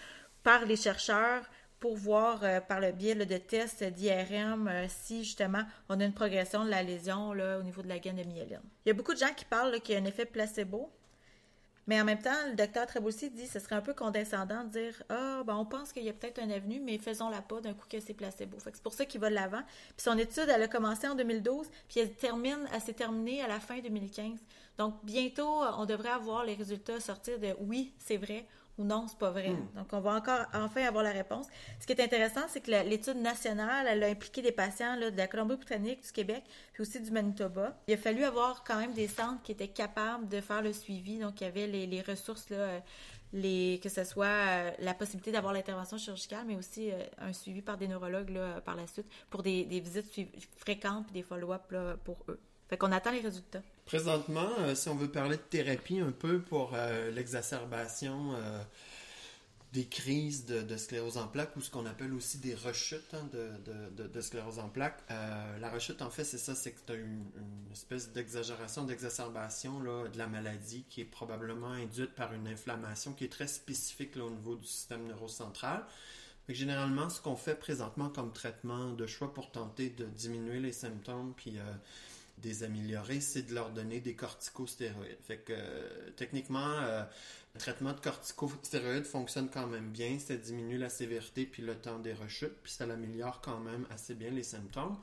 par 0.44 0.66
les 0.66 0.76
chercheurs 0.76 1.44
pour 1.80 1.96
voir 1.96 2.44
euh, 2.44 2.60
par 2.62 2.80
le 2.80 2.92
biais 2.92 3.16
là, 3.16 3.26
de 3.26 3.38
tests 3.38 3.84
d'IRM 3.84 4.68
euh, 4.68 4.86
si 4.88 5.24
justement 5.24 5.64
on 5.88 6.00
a 6.00 6.04
une 6.06 6.14
progression 6.14 6.64
de 6.66 6.70
la 6.70 6.84
lésion 6.84 7.34
là, 7.34 7.58
au 7.58 7.64
niveau 7.64 7.82
de 7.82 7.88
la 7.88 8.00
gaine 8.00 8.18
de 8.18 8.24
myéline. 8.24 8.62
Il 8.86 8.90
y 8.90 8.92
a 8.92 8.94
beaucoup 8.94 9.14
de 9.14 9.20
gens 9.20 9.34
qui 9.36 9.46
parlent 9.46 9.80
qu'il 9.82 9.96
y 9.96 9.98
a 9.98 10.02
un 10.02 10.06
effet 10.06 10.26
placebo, 10.26 10.92
mais 11.90 12.00
en 12.00 12.06
même 12.06 12.22
temps, 12.22 12.30
le 12.48 12.56
docteur 12.56 12.86
Treboussi 12.86 13.32
dit 13.32 13.48
que 13.48 13.54
ce 13.54 13.58
serait 13.58 13.74
un 13.74 13.82
peu 13.82 13.96
condescendant 13.96 14.64
de 14.64 14.70
dire 14.70 15.02
Ah, 15.10 15.42
ben, 15.44 15.56
on 15.56 15.66
pense 15.66 15.92
qu'il 15.92 16.04
y 16.04 16.10
a 16.10 16.14
peut-être 16.14 16.38
un 16.38 16.52
avenue, 16.52 16.80
mais 16.80 17.00
faisons-la 17.00 17.42
pas 17.42 17.62
d'un 17.62 17.74
coup 17.74 17.88
que 17.90 18.00
c'est 18.00 18.14
placebo. 18.14 18.58
C'est 18.64 18.80
pour 18.84 18.94
ça 18.94 19.06
qu'il 19.06 19.20
va 19.20 19.32
de 19.32 19.34
l'avant. 19.34 19.64
Puis 19.98 20.04
son 20.04 20.16
étude, 20.16 20.46
elle 20.50 20.62
a 20.62 20.68
commencé 20.68 21.08
en 21.08 21.16
2012, 21.16 21.66
puis 21.88 22.00
elle, 22.00 22.14
termine, 22.14 22.60
elle 22.72 22.82
s'est 22.82 22.94
terminée 22.94 23.42
à 23.42 23.48
la 23.48 23.60
fin 23.60 23.80
2015. 23.80 24.38
Donc, 24.78 25.04
bientôt, 25.04 25.64
on 25.80 25.86
devrait 25.86 26.10
avoir 26.10 26.46
les 26.46 26.54
résultats 26.54 27.00
sortir 27.00 27.40
de 27.40 27.56
oui, 27.60 27.92
c'est 27.98 28.18
vrai 28.18 28.46
ou 28.80 28.84
non, 28.84 29.08
c'est 29.08 29.18
pas 29.18 29.30
vrai. 29.32 29.54
Donc, 29.76 29.88
on 29.92 30.00
va 30.00 30.16
encore 30.16 30.46
enfin 30.54 30.84
avoir 30.84 31.04
la 31.04 31.12
réponse. 31.12 31.48
Ce 31.80 31.86
qui 31.86 31.94
est 31.94 32.02
intéressant, 32.02 32.42
c'est 32.48 32.62
que 32.62 32.72
l'étude 32.72 33.18
nationale, 33.18 33.86
elle 33.88 34.04
a 34.04 34.08
impliqué 34.08 34.42
des 34.42 34.52
patients 34.52 34.96
là, 34.96 35.12
de 35.12 35.18
la 35.18 35.28
Colombie-Britannique, 35.28 36.02
du 36.04 36.12
Québec, 36.12 36.44
puis 36.74 36.82
aussi 36.82 37.00
du 37.00 37.12
Manitoba. 37.12 37.78
Il 37.88 37.94
a 37.94 37.98
fallu 37.98 38.24
avoir 38.24 38.64
quand 38.64 38.78
même 38.78 38.94
des 38.94 39.08
centres 39.08 39.42
qui 39.44 39.52
étaient 39.52 39.68
capables 39.68 40.28
de 40.28 40.42
faire 40.42 40.62
le 40.62 40.74
suivi. 40.74 41.20
Donc, 41.20 41.42
il 41.42 41.44
y 41.44 41.48
avait 41.48 41.68
les, 41.68 41.86
les 41.86 42.02
ressources, 42.02 42.50
là, 42.50 42.82
les, 43.34 43.80
que 43.84 43.90
ce 43.90 44.04
soit 44.04 44.26
euh, 44.26 44.72
la 44.80 44.94
possibilité 44.94 45.32
d'avoir 45.32 45.54
l'intervention 45.54 45.98
chirurgicale, 45.98 46.46
mais 46.48 46.56
aussi 46.56 46.92
euh, 46.92 47.04
un 47.20 47.34
suivi 47.34 47.62
par 47.62 47.78
des 47.78 47.88
neurologues 47.88 48.32
là, 48.32 48.62
par 48.62 48.76
la 48.76 48.88
suite 48.88 49.06
pour 49.30 49.44
des, 49.44 49.66
des 49.66 49.80
visites 49.80 50.12
fréquentes 50.58 51.06
puis 51.06 51.14
des 51.14 51.24
follow-up 51.24 51.72
pour 52.04 52.18
eux. 52.28 52.40
Fait 52.70 52.78
qu'on 52.78 52.92
attend 52.92 53.12
les 53.12 53.22
résultats. 53.22 53.62
Présentement, 53.90 54.52
euh, 54.60 54.76
si 54.76 54.88
on 54.88 54.94
veut 54.94 55.10
parler 55.10 55.38
de 55.38 55.42
thérapie 55.42 56.00
un 56.00 56.12
peu 56.12 56.40
pour 56.40 56.74
euh, 56.76 57.10
l'exacerbation 57.10 58.36
euh, 58.36 58.62
des 59.74 59.88
crises 59.88 60.46
de, 60.46 60.78
sclérose 60.78 61.18
en 61.18 61.26
plaques 61.28 61.56
ou 61.56 61.62
ce 61.62 61.72
qu'on 61.72 61.88
appelle 61.88 62.14
aussi 62.14 62.38
des 62.38 62.54
rechutes 62.54 63.16
hein, 63.16 63.28
de, 63.34 64.22
sclérose 64.22 64.60
en 64.60 64.70
plaques, 64.70 65.02
la 65.10 65.72
rechute, 65.72 66.04
en 66.04 66.12
fait, 66.12 66.24
c'est 66.24 66.38
ça, 66.38 66.54
c'est 66.54 66.74
que 66.74 66.92
as 66.92 66.98
une, 66.98 67.26
espèce 67.72 68.12
d'exagération, 68.12 68.84
d'exacerbation 68.84 69.80
de 69.80 70.18
la 70.20 70.28
maladie 70.28 70.86
qui 70.88 71.02
est 71.02 71.06
probablement 71.06 71.72
induite 71.72 72.14
par 72.14 72.32
une 72.34 72.48
inflammation 72.48 73.14
qui 73.14 73.24
est 73.24 73.32
très 73.32 73.48
spécifique 73.48 74.18
au 74.18 74.30
niveau 74.30 74.56
du 74.56 74.68
système 74.68 75.08
neurocentral. 75.08 75.84
Que 76.48 76.54
généralement, 76.54 77.10
ce 77.10 77.22
qu'on 77.22 77.36
fait 77.36 77.56
présentement 77.56 78.10
comme 78.10 78.34
traitement 78.34 78.92
de 78.92 79.08
choix 79.08 79.34
pour 79.34 79.50
tenter 79.50 79.90
de 79.90 80.06
diminuer 80.06 80.60
les 80.60 80.74
symptômes 80.74 81.34
puis 81.36 81.58
des 82.42 82.64
améliorer, 82.64 83.22
c'est 83.22 83.44
de 83.44 83.54
leur 83.54 83.70
donner 83.72 84.00
des 84.00 84.16
corticostéroïdes. 84.16 85.22
Fait 85.22 85.38
que 85.38 85.54
euh, 85.56 86.10
techniquement, 86.16 86.80
euh, 86.82 87.04
le 87.54 87.60
traitement 87.60 87.94
de 87.94 88.00
corticostéroïdes 88.00 89.06
fonctionne 89.06 89.50
quand 89.50 89.68
même 89.68 89.90
bien. 89.90 90.20
Ça 90.20 90.36
diminue 90.36 90.78
la 90.78 90.90
sévérité 90.90 91.46
puis 91.46 91.62
le 91.62 91.76
temps 91.76 92.00
des 92.00 92.14
rechutes, 92.14 92.56
puis 92.64 92.72
ça 92.72 92.86
améliore 92.86 93.42
quand 93.42 93.60
même 93.60 93.86
assez 93.90 94.14
bien 94.16 94.32
les 94.32 94.44
symptômes. 94.44 94.98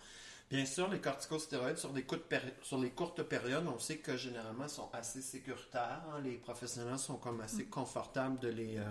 Bien 0.49 0.65
sûr, 0.65 0.89
les 0.89 1.01
corticostéroïdes 1.01 1.79
sur, 1.79 1.93
des 1.93 2.05
courtes 2.05 2.29
péri- 2.29 2.53
sur 2.63 2.79
les 2.79 2.91
courtes 2.91 3.23
périodes, 3.25 3.67
on 3.67 3.81
sait 3.81 3.97
que 3.99 4.17
généralement 4.17 4.69
sont 4.69 4.89
assez 4.93 5.21
sécuritaires. 5.21 6.03
hein. 6.09 6.21
Les 6.23 6.37
professionnels 6.37 7.01
sont 7.01 7.17
comme 7.17 7.41
assez 7.41 7.65
confortables 7.65 8.39
de 8.39 8.49
les, 8.49 8.77
euh, 8.79 8.85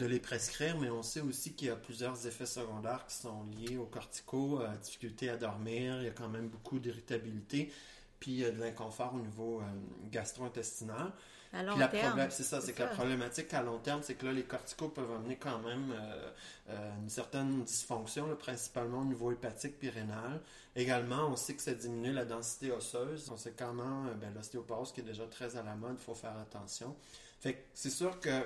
de 0.00 0.06
les 0.06 0.18
prescrire, 0.18 0.78
mais 0.78 0.90
on 0.90 1.02
sait 1.02 1.20
aussi 1.20 1.52
qu'il 1.52 1.68
y 1.68 1.70
a 1.70 1.76
plusieurs 1.76 2.26
effets 2.26 2.46
secondaires 2.46 3.04
qui 3.06 3.14
sont 3.14 3.44
liés 3.52 3.76
aux 3.76 3.86
corticos, 3.86 4.60
euh, 4.60 4.68
difficulté 4.82 5.28
à 5.28 5.36
dormir, 5.36 5.98
il 6.00 6.04
y 6.04 6.08
a 6.08 6.12
quand 6.12 6.28
même 6.28 6.48
beaucoup 6.48 6.78
d'irritabilité, 6.78 7.72
puis 8.18 8.42
euh, 8.42 8.50
de 8.50 8.60
l'inconfort 8.60 9.14
au 9.14 9.20
niveau 9.20 9.60
euh, 9.60 9.64
gastro-intestinal. 10.10 11.12
À 11.52 11.64
long 11.64 11.72
Puis 11.72 11.80
la 11.80 11.88
terme. 11.88 12.06
problème, 12.06 12.30
c'est 12.30 12.44
ça, 12.44 12.60
c'est 12.60 12.72
que 12.72 12.82
la 12.82 12.88
problématique 12.88 13.52
à 13.54 13.62
long 13.62 13.78
terme, 13.78 14.02
c'est 14.04 14.14
que 14.14 14.24
là, 14.24 14.32
les 14.32 14.44
corticos 14.44 14.88
peuvent 14.88 15.10
amener 15.10 15.36
quand 15.36 15.58
même 15.58 15.92
euh, 15.92 16.30
euh, 16.68 16.90
une 17.02 17.10
certaine 17.10 17.64
dysfonction, 17.64 18.28
là, 18.28 18.36
principalement 18.36 19.00
au 19.00 19.04
niveau 19.04 19.32
hépatique 19.32 19.76
puis 19.78 19.90
rénal. 19.90 20.40
Également, 20.76 21.26
on 21.28 21.34
sait 21.34 21.54
que 21.54 21.62
ça 21.62 21.74
diminue 21.74 22.12
la 22.12 22.24
densité 22.24 22.70
osseuse. 22.70 23.28
On 23.32 23.36
sait 23.36 23.52
comment 23.56 24.06
euh, 24.06 24.14
ben, 24.14 24.32
l'ostéoporose 24.32 24.92
qui 24.92 25.00
est 25.00 25.04
déjà 25.04 25.26
très 25.26 25.56
à 25.56 25.64
la 25.64 25.74
mode, 25.74 25.96
il 25.98 26.04
faut 26.04 26.14
faire 26.14 26.36
attention. 26.38 26.94
Fait 27.40 27.54
que 27.54 27.58
c'est 27.74 27.90
sûr 27.90 28.20
que 28.20 28.44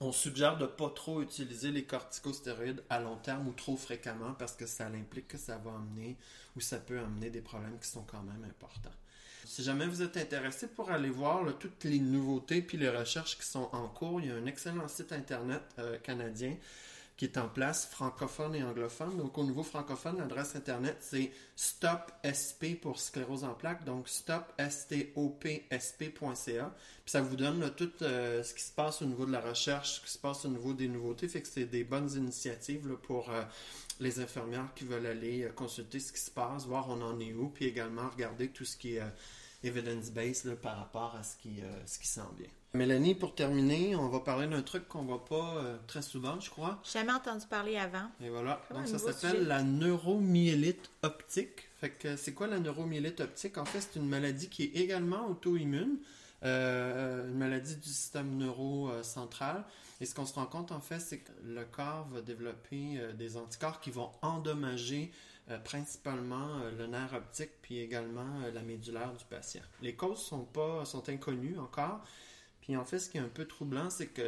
on 0.00 0.12
suggère 0.12 0.58
de 0.58 0.66
pas 0.66 0.90
trop 0.90 1.22
utiliser 1.22 1.70
les 1.70 1.84
corticostéroïdes 1.84 2.84
à 2.88 3.00
long 3.00 3.16
terme 3.16 3.48
ou 3.48 3.52
trop 3.52 3.76
fréquemment 3.76 4.32
parce 4.34 4.54
que 4.54 4.66
ça 4.66 4.86
implique 4.86 5.28
que 5.28 5.38
ça 5.38 5.58
va 5.58 5.72
amener 5.72 6.16
ou 6.56 6.60
ça 6.60 6.78
peut 6.78 6.98
amener 6.98 7.30
des 7.30 7.40
problèmes 7.40 7.78
qui 7.80 7.88
sont 7.88 8.04
quand 8.04 8.22
même 8.22 8.44
importants. 8.44 8.94
Si 9.44 9.62
jamais 9.62 9.86
vous 9.86 10.02
êtes 10.02 10.16
intéressé 10.16 10.68
pour 10.68 10.90
aller 10.90 11.10
voir 11.10 11.44
toutes 11.58 11.84
les 11.84 11.98
nouveautés 11.98 12.62
puis 12.62 12.76
les 12.76 12.90
recherches 12.90 13.38
qui 13.38 13.46
sont 13.46 13.68
en 13.72 13.88
cours, 13.88 14.20
il 14.20 14.28
y 14.28 14.30
a 14.30 14.34
un 14.34 14.46
excellent 14.46 14.86
site 14.88 15.12
internet 15.12 15.62
euh, 15.78 15.98
canadien 15.98 16.56
qui 17.18 17.24
est 17.24 17.36
en 17.36 17.48
place, 17.48 17.84
francophone 17.86 18.54
et 18.54 18.62
anglophone. 18.62 19.16
Donc 19.16 19.36
au 19.38 19.44
niveau 19.44 19.64
francophone, 19.64 20.18
l'adresse 20.18 20.54
internet 20.54 20.98
c'est 21.00 21.32
stopsp 21.56 22.80
pour 22.80 23.00
sclérose 23.00 23.42
en 23.42 23.54
plaques, 23.54 23.84
donc 23.84 24.08
stopsp.ca. 24.08 25.10
Puis 27.04 27.10
ça 27.10 27.20
vous 27.20 27.34
donne 27.34 27.58
là, 27.60 27.70
tout 27.70 27.90
euh, 28.02 28.44
ce 28.44 28.54
qui 28.54 28.62
se 28.62 28.72
passe 28.72 29.02
au 29.02 29.06
niveau 29.06 29.26
de 29.26 29.32
la 29.32 29.40
recherche, 29.40 29.96
ce 29.96 30.00
qui 30.02 30.12
se 30.12 30.18
passe 30.18 30.44
au 30.44 30.48
niveau 30.48 30.72
des 30.74 30.86
nouveautés. 30.86 31.26
Fait 31.26 31.42
que 31.42 31.48
c'est 31.48 31.66
des 31.66 31.82
bonnes 31.82 32.10
initiatives 32.12 32.88
là, 32.88 32.94
pour 32.94 33.30
euh, 33.30 33.42
les 33.98 34.20
infirmières 34.20 34.72
qui 34.76 34.84
veulent 34.84 35.06
aller 35.06 35.42
euh, 35.42 35.48
consulter 35.50 35.98
ce 35.98 36.12
qui 36.12 36.20
se 36.20 36.30
passe, 36.30 36.66
voir 36.66 36.88
on 36.88 37.02
en 37.02 37.18
est 37.18 37.32
où, 37.32 37.48
puis 37.48 37.64
également 37.64 38.08
regarder 38.08 38.46
tout 38.48 38.64
ce 38.64 38.76
qui 38.76 38.94
est 38.94 39.02
evidence-based 39.62 40.44
là, 40.46 40.56
par 40.56 40.78
rapport 40.78 41.16
à 41.18 41.22
ce 41.22 41.36
qui, 41.36 41.60
euh, 41.60 41.86
ce 41.86 41.98
qui 41.98 42.06
s'en 42.06 42.30
vient. 42.38 42.48
Mélanie, 42.74 43.14
pour 43.14 43.34
terminer, 43.34 43.96
on 43.96 44.08
va 44.08 44.20
parler 44.20 44.46
d'un 44.46 44.62
truc 44.62 44.86
qu'on 44.88 45.02
voit 45.02 45.24
pas 45.24 45.56
euh, 45.56 45.78
très 45.86 46.02
souvent, 46.02 46.38
je 46.38 46.50
crois. 46.50 46.78
J'ai 46.84 46.98
jamais 46.98 47.12
entendu 47.12 47.46
parler 47.46 47.76
avant. 47.76 48.10
Et 48.20 48.28
voilà. 48.28 48.60
Comme 48.68 48.78
Donc 48.78 48.88
ça 48.88 48.98
s'appelle 48.98 49.46
la 49.46 49.62
neuromyélite 49.62 50.90
optique. 51.02 51.68
Fait 51.80 51.90
que 51.90 52.16
c'est 52.16 52.34
quoi 52.34 52.46
la 52.46 52.58
neuromyélite 52.58 53.20
optique? 53.20 53.56
En 53.56 53.64
fait, 53.64 53.80
c'est 53.80 53.98
une 53.98 54.08
maladie 54.08 54.48
qui 54.48 54.64
est 54.64 54.76
également 54.76 55.28
auto-immune, 55.28 55.98
euh, 56.44 57.28
une 57.28 57.38
maladie 57.38 57.76
du 57.76 57.88
système 57.88 58.36
neurocentral. 58.36 59.64
Et 60.00 60.06
ce 60.06 60.14
qu'on 60.14 60.26
se 60.26 60.34
rend 60.34 60.46
compte, 60.46 60.70
en 60.70 60.80
fait, 60.80 61.00
c'est 61.00 61.18
que 61.18 61.32
le 61.44 61.64
corps 61.64 62.06
va 62.12 62.20
développer 62.20 62.98
euh, 62.98 63.12
des 63.12 63.36
anticorps 63.36 63.80
qui 63.80 63.90
vont 63.90 64.10
endommager 64.22 65.10
euh, 65.10 65.14
principalement 65.56 66.60
euh, 66.60 66.70
le 66.76 66.86
nerf 66.86 67.14
optique 67.14 67.50
puis 67.62 67.78
également 67.78 68.42
euh, 68.44 68.52
la 68.52 68.62
médulaire 68.62 69.12
du 69.14 69.24
patient. 69.24 69.62
Les 69.80 69.94
causes 69.94 70.22
sont 70.22 70.44
pas 70.44 70.84
sont 70.84 71.08
inconnues 71.08 71.58
encore. 71.58 72.04
Puis 72.60 72.76
en 72.76 72.84
fait, 72.84 72.98
ce 72.98 73.08
qui 73.08 73.16
est 73.16 73.22
un 73.22 73.28
peu 73.28 73.46
troublant, 73.46 73.88
c'est 73.88 74.08
que 74.08 74.20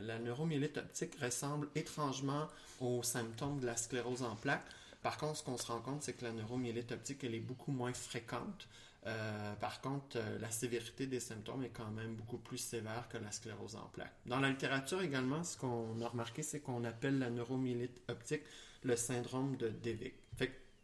la, 0.00 0.18
neuromyélite 0.18 0.78
optique 0.78 1.14
ressemble 1.20 1.68
étrangement 1.74 2.48
aux 2.80 3.02
symptômes 3.02 3.60
de 3.60 3.66
la 3.66 3.76
sclérose 3.76 4.22
en 4.22 4.34
plaques. 4.34 4.64
Par 5.02 5.18
contre, 5.18 5.38
ce 5.38 5.44
qu'on 5.44 5.58
se 5.58 5.66
rend 5.66 5.80
compte, 5.80 6.02
c'est 6.02 6.14
que 6.14 6.24
la 6.24 6.32
neuromyélite 6.32 6.92
optique, 6.92 7.22
elle 7.22 7.34
est 7.34 7.40
beaucoup 7.40 7.72
moins 7.72 7.92
fréquente. 7.92 8.66
Euh, 9.06 9.54
par 9.54 9.80
contre, 9.80 10.16
euh, 10.16 10.38
la 10.38 10.50
sévérité 10.50 11.06
des 11.06 11.20
symptômes 11.20 11.64
est 11.64 11.70
quand 11.70 11.90
même 11.90 12.14
beaucoup 12.14 12.36
plus 12.36 12.58
sévère 12.58 13.08
que 13.08 13.16
la 13.16 13.32
sclérose 13.32 13.76
en 13.76 13.88
plaques. 13.92 14.14
Dans 14.26 14.40
la 14.40 14.50
littérature 14.50 15.00
également, 15.00 15.42
ce 15.42 15.56
qu'on 15.56 16.00
a 16.02 16.08
remarqué, 16.08 16.42
c'est 16.42 16.60
qu'on 16.60 16.84
appelle 16.84 17.18
la 17.18 17.30
neuromyélite 17.30 18.02
optique 18.08 18.42
le 18.82 18.96
syndrome 18.96 19.56
de 19.56 19.68
Devic. 19.68 20.14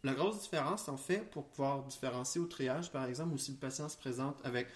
La 0.05 0.15
grosse 0.15 0.41
différence, 0.41 0.89
en 0.89 0.97
fait, 0.97 1.29
pour 1.31 1.47
pouvoir 1.49 1.83
différencier 1.85 2.41
au 2.41 2.47
triage, 2.47 2.91
par 2.93 3.07
exemple, 3.07 3.35
ou 3.35 3.39
si 3.39 3.53
le 3.53 3.57
patient 3.57 3.89
se 3.89 3.97
présente 3.97 4.39
avec 4.45 4.69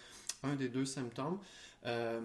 un 0.43 0.55
des 0.57 0.69
deux 0.69 0.87
symptômes, 0.87 1.39
euh, 1.87 2.21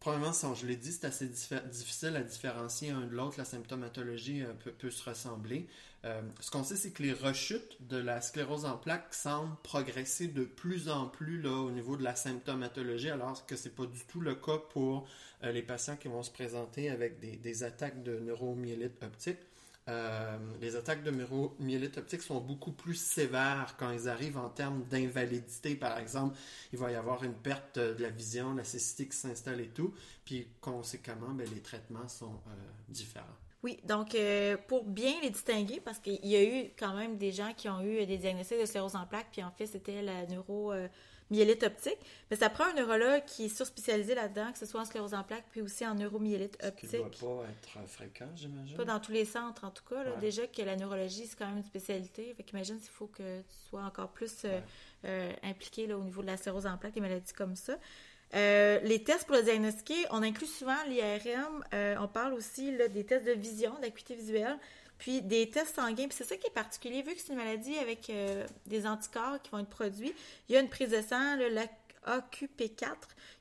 Premièrement, 0.00 0.32
ça, 0.32 0.54
je 0.54 0.66
l'ai 0.66 0.76
dit, 0.76 0.92
c'est 0.92 1.06
assez 1.06 1.26
diffi- 1.26 1.68
difficile 1.68 2.14
à 2.14 2.22
différencier 2.22 2.90
un 2.90 3.06
de 3.06 3.10
l'autre. 3.12 3.38
La 3.38 3.44
symptomatologie 3.44 4.42
euh, 4.42 4.52
peut, 4.78 4.90
se 4.90 5.02
ressembler. 5.08 5.66
Euh, 6.04 6.22
ce 6.38 6.50
qu'on 6.52 6.62
sait, 6.62 6.76
c'est 6.76 6.92
que 6.92 7.02
les 7.02 7.12
rechutes 7.12 7.76
de 7.88 7.96
la 7.96 8.20
sclérose 8.20 8.66
en 8.66 8.76
plaques 8.76 9.12
semblent 9.12 9.56
progresser 9.64 10.28
de 10.28 10.44
plus 10.44 10.88
en 10.88 11.08
plus 11.08 11.44
au 11.48 11.72
niveau 11.72 11.96
de 11.96 12.04
la 12.04 12.14
symptomatologie, 12.14 13.10
alors 13.10 13.44
que 13.46 13.56
c'est 13.56 13.74
pas 13.74 13.86
du 13.86 14.04
tout 14.06 14.20
le 14.20 14.36
cas 14.36 14.58
pour 14.70 15.08
les 15.42 15.62
patients 15.62 15.96
qui 15.96 16.06
vont 16.08 16.22
se 16.22 16.30
présenter 16.30 16.88
avec 16.88 17.18
des, 17.18 17.36
des 17.36 17.64
attaques 17.64 18.04
de 18.04 18.18
neuromyélite 18.20 19.02
optique. 19.02 19.38
Euh, 19.88 20.36
les 20.60 20.74
attaques 20.74 21.04
de 21.04 21.12
neuromyélite 21.12 21.98
optique 21.98 22.22
sont 22.22 22.40
beaucoup 22.40 22.72
plus 22.72 22.96
sévères 22.96 23.76
quand 23.78 23.92
ils 23.92 24.08
arrivent 24.08 24.36
en 24.36 24.48
termes 24.48 24.82
d'invalidité, 24.90 25.76
par 25.76 25.96
exemple 25.98 26.36
il 26.72 26.78
va 26.80 26.90
y 26.90 26.96
avoir 26.96 27.22
une 27.22 27.34
perte 27.34 27.78
de 27.78 28.02
la 28.02 28.10
vision, 28.10 28.52
la 28.54 28.64
cécité 28.64 29.06
qui 29.06 29.16
s'installe 29.16 29.60
et 29.60 29.68
tout. 29.68 29.94
Puis 30.24 30.48
conséquemment, 30.60 31.30
ben, 31.30 31.46
les 31.54 31.60
traitements 31.60 32.08
sont 32.08 32.40
euh, 32.48 32.50
différents. 32.88 33.26
Oui, 33.62 33.78
donc 33.84 34.16
euh, 34.16 34.56
pour 34.66 34.84
bien 34.84 35.20
les 35.22 35.30
distinguer, 35.30 35.80
parce 35.80 36.00
qu'il 36.00 36.24
y 36.26 36.34
a 36.34 36.42
eu 36.42 36.70
quand 36.76 36.96
même 36.96 37.16
des 37.16 37.30
gens 37.30 37.52
qui 37.56 37.68
ont 37.68 37.80
eu 37.80 38.04
des 38.06 38.18
diagnostics 38.18 38.60
de 38.60 38.66
sclérose 38.66 38.96
en 38.96 39.06
plaques, 39.06 39.28
puis 39.30 39.44
en 39.44 39.52
fait, 39.52 39.66
c'était 39.66 40.02
la 40.02 40.26
neuro 40.26 40.72
myélite 41.30 41.62
optique. 41.62 41.98
Mais 42.30 42.36
ça 42.36 42.50
prend 42.50 42.64
un 42.64 42.74
neurologue 42.74 43.24
qui 43.26 43.46
est 43.46 43.48
surspécialisé 43.48 44.14
là-dedans, 44.14 44.52
que 44.52 44.58
ce 44.58 44.66
soit 44.66 44.80
en 44.80 44.84
sclérose 44.84 45.14
en 45.14 45.22
plaques, 45.22 45.46
puis 45.50 45.60
aussi 45.60 45.86
en 45.86 45.94
neuromyélite 45.94 46.58
optique. 46.64 46.92
Ne 46.92 46.98
doit 46.98 47.42
pas 47.42 47.44
être 47.50 47.88
fréquent, 47.88 48.28
j'imagine. 48.34 48.76
Pas 48.76 48.84
dans 48.84 49.00
tous 49.00 49.12
les 49.12 49.24
centres, 49.24 49.64
en 49.64 49.70
tout 49.70 49.84
cas. 49.88 50.16
Déjà 50.20 50.46
que 50.46 50.62
la 50.62 50.76
neurologie, 50.76 51.26
c'est 51.26 51.38
quand 51.38 51.46
même 51.46 51.58
une 51.58 51.64
spécialité. 51.64 52.34
Fait 52.36 52.42
qu'imagine 52.42 52.78
s'il 52.80 52.92
faut 52.92 53.06
que 53.06 53.40
tu 53.40 53.56
sois 53.68 53.82
encore 53.82 54.10
plus 54.10 54.42
euh, 54.44 54.60
euh, 55.04 55.32
impliqué 55.42 55.86
là, 55.86 55.96
au 55.96 56.02
niveau 56.02 56.22
de 56.22 56.26
la 56.26 56.36
sclérose 56.36 56.66
en 56.66 56.76
plaques, 56.76 56.94
des 56.94 57.00
maladies 57.00 57.32
comme 57.32 57.56
ça. 57.56 57.78
Euh, 58.34 58.80
les 58.80 59.04
tests 59.04 59.24
pour 59.24 59.36
le 59.36 59.42
diagnostiquer, 59.42 60.04
on 60.10 60.22
inclut 60.22 60.48
souvent 60.48 60.76
l'IRM. 60.88 61.64
on 62.00 62.08
parle 62.08 62.34
aussi 62.34 62.76
là, 62.76 62.88
des 62.88 63.04
tests 63.04 63.24
de 63.24 63.32
vision, 63.32 63.72
d'acuité 63.80 64.14
visuelle. 64.14 64.58
Puis 64.98 65.22
des 65.22 65.50
tests 65.50 65.74
sanguins, 65.74 66.08
puis 66.08 66.16
c'est 66.16 66.24
ça 66.24 66.36
qui 66.36 66.46
est 66.46 66.54
particulier, 66.54 67.02
vu 67.02 67.14
que 67.14 67.20
c'est 67.20 67.32
une 67.32 67.38
maladie 67.38 67.76
avec 67.78 68.08
euh, 68.10 68.46
des 68.66 68.86
anticorps 68.86 69.40
qui 69.42 69.50
vont 69.50 69.58
être 69.58 69.68
produits, 69.68 70.14
il 70.48 70.54
y 70.54 70.58
a 70.58 70.60
une 70.60 70.68
prise 70.68 70.90
de 70.90 71.02
sang, 71.02 71.36
l'AQP4, 71.36 72.94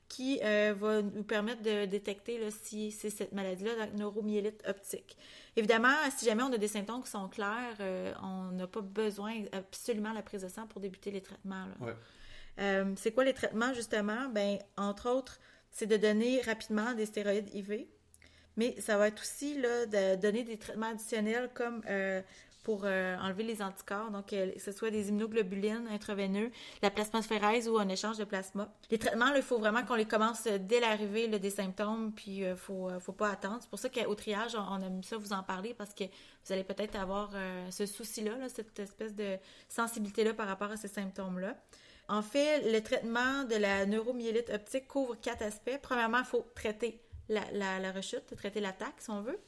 qui 0.08 0.40
euh, 0.44 0.76
va 0.78 1.02
nous 1.02 1.24
permettre 1.24 1.62
de 1.62 1.86
détecter 1.86 2.40
si 2.52 2.92
c'est 2.92 3.10
cette 3.10 3.32
maladie-là, 3.32 3.72
la 3.76 3.88
neuromyélite 3.88 4.64
optique. 4.68 5.18
Évidemment, 5.56 5.96
si 6.16 6.26
jamais 6.26 6.44
on 6.44 6.54
a 6.54 6.58
des 6.58 6.68
symptômes 6.68 7.02
qui 7.02 7.10
sont 7.10 7.28
clairs, 7.28 7.78
euh, 7.80 8.14
on 8.22 8.52
n'a 8.52 8.68
pas 8.68 8.82
besoin 8.82 9.46
absolument 9.52 10.12
de 10.12 10.16
la 10.16 10.22
prise 10.22 10.44
de 10.44 10.48
sang 10.48 10.68
pour 10.68 10.82
débuter 10.82 11.10
les 11.10 11.22
traitements. 11.22 11.66
c'est 12.98 13.12
quoi 13.14 13.24
les 13.24 13.34
traitements, 13.34 13.74
justement? 13.74 14.28
Ben, 14.30 14.60
entre 14.78 15.10
autres, 15.10 15.40
c'est 15.72 15.88
de 15.88 15.98
donner 15.98 16.42
rapidement 16.42 16.94
des 16.94 17.06
stéroïdes 17.06 17.50
IV 17.54 17.88
mais 18.58 18.76
ça 18.80 18.98
va 18.98 19.08
être 19.08 19.22
aussi 19.22 19.60
là, 19.60 19.86
de 19.86 20.16
donner 20.16 20.44
des 20.44 20.58
traitements 20.58 20.92
additionnels 20.92 21.50
comme 21.54 21.82
euh, 21.90 22.22
pour 22.64 22.82
euh, 22.84 23.16
enlever 23.18 23.44
les 23.44 23.62
anticorps, 23.62 24.10
donc 24.10 24.34
euh, 24.34 24.52
que 24.52 24.60
ce 24.60 24.72
soit 24.72 24.90
des 24.90 25.10
immunoglobulines 25.10 25.88
intraveineux, 25.92 26.50
la 26.82 26.90
plasmaphérèse 26.90 27.70
ou 27.70 27.78
un 27.78 27.88
échange 27.90 28.18
de 28.18 28.24
plasma. 28.24 28.74
Les 28.90 28.98
traitements, 28.98 29.34
il 29.36 29.44
faut 29.44 29.60
vraiment 29.60 29.84
qu'on 29.84 29.96
les 29.96 30.06
commence 30.06 30.46
dès 30.48 30.80
l'arrivée 30.80 31.28
des 31.28 31.50
symptômes, 31.52 32.12
puis 32.12 32.40
il 32.40 32.56
faut, 32.56 32.90
faut 33.00 33.12
pas 33.12 33.30
attendre. 33.30 33.60
C'est 33.62 33.70
pour 33.70 33.80
ça 33.80 33.90
qu'au 33.90 34.16
triage, 34.16 34.56
on, 34.56 34.82
a 34.82 34.90
mis 34.90 35.04
ça 35.04 35.18
vous 35.18 35.34
en 35.34 35.44
parler 35.44 35.76
parce 35.76 35.94
que 35.94 36.06
vous 36.06 36.54
allez 36.54 36.64
peut-être 36.64 36.96
avoir 36.96 37.32
ce 37.70 37.86
souci-là, 37.86 38.34
cette 38.48 38.80
espèce 38.80 39.14
de 39.14 39.38
sensibilité-là 39.70 40.34
par 40.34 40.48
rapport 40.48 40.72
à 40.72 40.78
ces 40.78 40.88
symptômes-là. 40.88 41.56
En 42.08 42.22
fait, 42.22 42.72
le 42.72 42.82
traitement 42.82 43.44
de 43.46 43.56
la 43.56 43.86
neuromyélite 43.86 44.52
optique 44.52 44.88
couvre 44.88 45.16
quatre 45.16 45.42
aspects. 45.42 45.80
Premièrement, 45.82 46.20
il 46.20 46.26
faut 46.26 46.46
traiter 46.54 47.02
la, 47.30 47.80
la, 47.80 47.92
rechute, 47.92 48.36
traiter 48.36 48.60
l'attaque, 48.60 48.96
si 49.00 49.10
on 49.10 49.22
veut. 49.22 49.40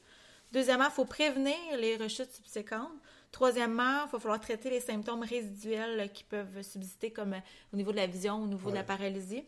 Deuxièmement, 0.52 0.86
il 0.86 0.92
faut 0.92 1.04
prévenir 1.04 1.56
les 1.78 1.96
rechutes 1.96 2.32
subséquentes. 2.32 2.92
Troisièmement, 3.32 4.06
il 4.06 4.10
va 4.10 4.18
falloir 4.18 4.40
traiter 4.40 4.70
les 4.70 4.80
symptômes 4.80 5.22
résiduels 5.22 6.10
qui 6.12 6.24
peuvent 6.24 6.62
subsister, 6.62 7.10
comme 7.10 7.34
euh, 7.34 7.40
au 7.74 7.76
niveau 7.76 7.90
de 7.92 7.96
la 7.96 8.06
vision, 8.06 8.42
au 8.42 8.46
niveau 8.46 8.70
de 8.70 8.74
la 8.74 8.84
paralysie. 8.84 9.44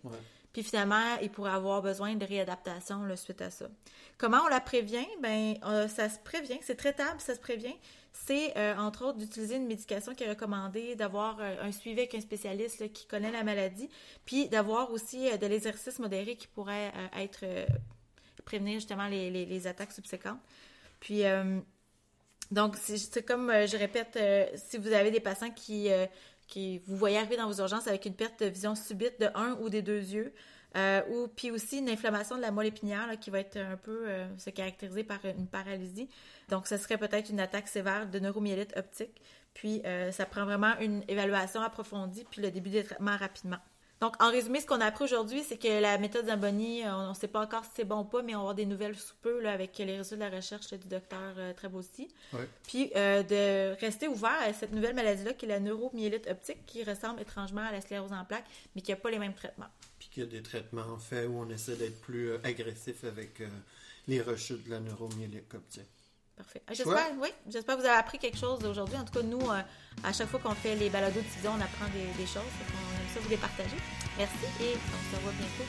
Puis 0.53 0.63
finalement, 0.63 1.17
il 1.23 1.31
pourrait 1.31 1.53
avoir 1.53 1.81
besoin 1.81 2.17
de 2.17 2.25
réadaptation 2.25 3.05
suite 3.17 3.41
à 3.41 3.51
ça. 3.51 3.67
Comment 4.19 4.41
on 4.45 4.49
la 4.49 4.61
prévient? 4.61 5.07
Ben, 5.23 5.55
euh, 5.65 5.89
ça 5.89 6.09
se 6.09 6.19
prévient, 6.19 6.59
c'est 6.61 6.75
traitable, 6.75 7.21
ça 7.21 7.35
se 7.35 7.41
prévient. 7.41 7.77
C'est 8.13 8.59
euh, 8.59 8.77
entre 8.77 9.07
autres 9.07 9.19
d'utiliser 9.19 9.57
une 9.57 9.69
médication 9.69 10.13
qui 10.13 10.25
est 10.25 10.29
recommandée, 10.29 10.97
d'avoir 10.97 11.41
un 11.41 11.71
suivi 11.71 12.01
avec 12.01 12.15
un 12.17 12.21
spécialiste 12.21 12.93
qui 12.93 13.07
connaît 13.07 13.31
la 13.31 13.45
maladie, 13.45 13.89
puis 14.25 14.49
d'avoir 14.49 14.91
aussi 14.91 15.31
de 15.39 15.47
l'exercice 15.47 16.01
modéré 16.01 16.35
qui 16.35 16.49
pourrait 16.49 16.93
être 17.17 17.45
prévenir 18.43 18.75
justement 18.75 19.07
les, 19.07 19.67
attaques 19.67 19.93
subséquentes. 19.93 20.41
Puis, 21.01 21.25
euh, 21.25 21.61
donc, 22.51 22.77
c'est 22.77 23.25
comme 23.25 23.51
euh, 23.51 23.67
je 23.67 23.77
répète, 23.77 24.17
euh, 24.17 24.47
si 24.55 24.77
vous 24.79 24.93
avez 24.93 25.11
des 25.11 25.21
patients 25.21 25.51
qui, 25.51 25.89
qui 26.47 26.79
vous 26.87 26.97
voyez 26.97 27.19
arriver 27.19 27.37
dans 27.37 27.47
vos 27.47 27.61
urgences 27.61 27.87
avec 27.87 28.05
une 28.07 28.15
perte 28.15 28.43
de 28.43 28.47
vision 28.47 28.75
subite 28.75 29.21
de 29.21 29.29
un 29.35 29.57
ou 29.61 29.69
des 29.71 29.83
deux 29.83 30.01
yeux, 30.01 30.33
ou 31.11 31.29
puis 31.29 31.51
aussi 31.51 31.79
une 31.79 31.89
inflammation 31.89 32.37
de 32.37 32.43
la 32.43 32.51
moelle 32.51 32.69
épinière 32.69 33.09
qui 33.21 33.31
va 33.31 33.41
être 33.41 33.57
un 33.57 33.77
peu 33.77 34.07
se 34.39 34.51
caractériser 34.51 35.05
par 35.05 35.25
une 35.25 35.47
paralysie. 35.47 36.09
Donc, 36.49 36.67
ce 36.67 36.77
serait 36.77 36.99
peut-être 36.99 37.31
une 37.31 37.41
attaque 37.41 37.69
sévère 37.69 38.09
de 38.09 38.19
neuromyélite 38.19 38.77
optique. 38.77 39.21
Puis, 39.55 39.83
ça 40.13 40.27
prend 40.27 40.45
vraiment 40.45 40.77
une 40.81 41.03
évaluation 41.09 41.61
approfondie 41.63 42.25
puis 42.31 42.43
le 42.43 42.51
début 42.51 42.71
des 42.71 42.85
traitements 42.85 43.17
rapidement. 43.17 43.59
Donc, 44.01 44.15
en 44.19 44.31
résumé, 44.31 44.61
ce 44.63 44.67
qu'on 44.67 44.81
a 44.81 44.87
appris 44.87 45.05
aujourd'hui, 45.05 45.43
c'est 45.47 45.59
que 45.59 45.81
la 45.81 45.99
méthode 45.99 46.27
Zamboni, 46.27 46.85
euh, 46.85 46.95
on 46.95 47.11
ne 47.11 47.15
sait 47.15 47.29
pas 47.29 47.43
encore 47.43 47.65
si 47.67 47.73
c'est 47.77 47.85
bon 47.85 48.01
ou 48.01 48.05
pas, 48.05 48.23
mais 48.23 48.35
on 48.35 48.39
va 48.39 48.41
avoir 48.41 48.55
des 48.55 48.65
nouvelles 48.65 48.99
sous 48.99 49.15
peu 49.21 49.43
là, 49.43 49.53
avec 49.53 49.77
les 49.77 49.99
résultats 49.99 50.17
de 50.17 50.31
la 50.31 50.37
recherche 50.37 50.71
du 50.71 50.89
docteur 50.89 51.35
euh, 51.37 51.53
Trabossi. 51.53 52.09
Puis, 52.67 52.91
euh, 52.97 53.23
de 53.23 53.79
rester 53.79 54.09
ouvert 54.09 54.39
à 54.41 54.55
cette 54.55 54.73
nouvelle 54.73 54.95
maladie-là, 54.95 55.35
qui 55.35 55.45
est 55.45 55.49
la 55.49 55.61
neuromyélite 55.61 56.29
optique, 56.31 56.65
qui 56.65 56.83
ressemble 56.83 57.21
étrangement 57.21 57.61
à 57.61 57.73
la 57.73 57.83
sclérose 57.83 58.13
en 58.13 58.25
plaques, 58.25 58.47
mais 58.75 58.81
qui 58.81 58.91
n'a 58.91 58.97
pas 58.97 59.11
les 59.11 59.19
mêmes 59.19 59.35
traitements. 59.35 59.69
Puis 59.99 60.09
qu'il 60.09 60.23
y 60.23 60.27
a 60.27 60.31
des 60.31 60.43
traitements, 60.43 60.87
en 60.91 60.99
fait, 60.99 61.27
où 61.27 61.39
on 61.39 61.51
essaie 61.51 61.77
d'être 61.77 62.01
plus 62.01 62.33
agressif 62.43 63.05
avec 63.05 63.43
les 64.09 64.23
rechutes 64.23 64.65
de 64.65 64.71
la 64.71 64.81
neuromyélite 64.81 65.53
optique. 65.53 66.00
Parfait. 66.41 66.63
J'espère, 66.73 67.11
oui, 67.21 67.29
j'espère 67.49 67.77
que 67.77 67.83
vous 67.83 67.87
avez 67.87 67.99
appris 67.99 68.19
quelque 68.19 68.39
chose 68.39 68.65
aujourd'hui. 68.65 68.97
En 68.97 69.05
tout 69.05 69.13
cas, 69.13 69.23
nous, 69.23 69.43
à 69.51 70.13
chaque 70.13 70.29
fois 70.29 70.41
qu'on 70.41 70.55
fait 70.55 70.75
les 70.75 70.89
balados 70.89 71.21
de 71.21 71.49
on 71.49 71.61
apprend 71.61 71.87
des, 71.93 72.07
des 72.19 72.27
choses 72.27 72.43
ça 73.15 73.21
vous 73.21 73.29
les 73.29 73.37
partager. 73.37 73.77
Merci 74.17 74.47
et 74.61 74.77
on 74.77 75.11
se 75.11 75.17
revoit 75.17 75.33
bientôt. 75.33 75.65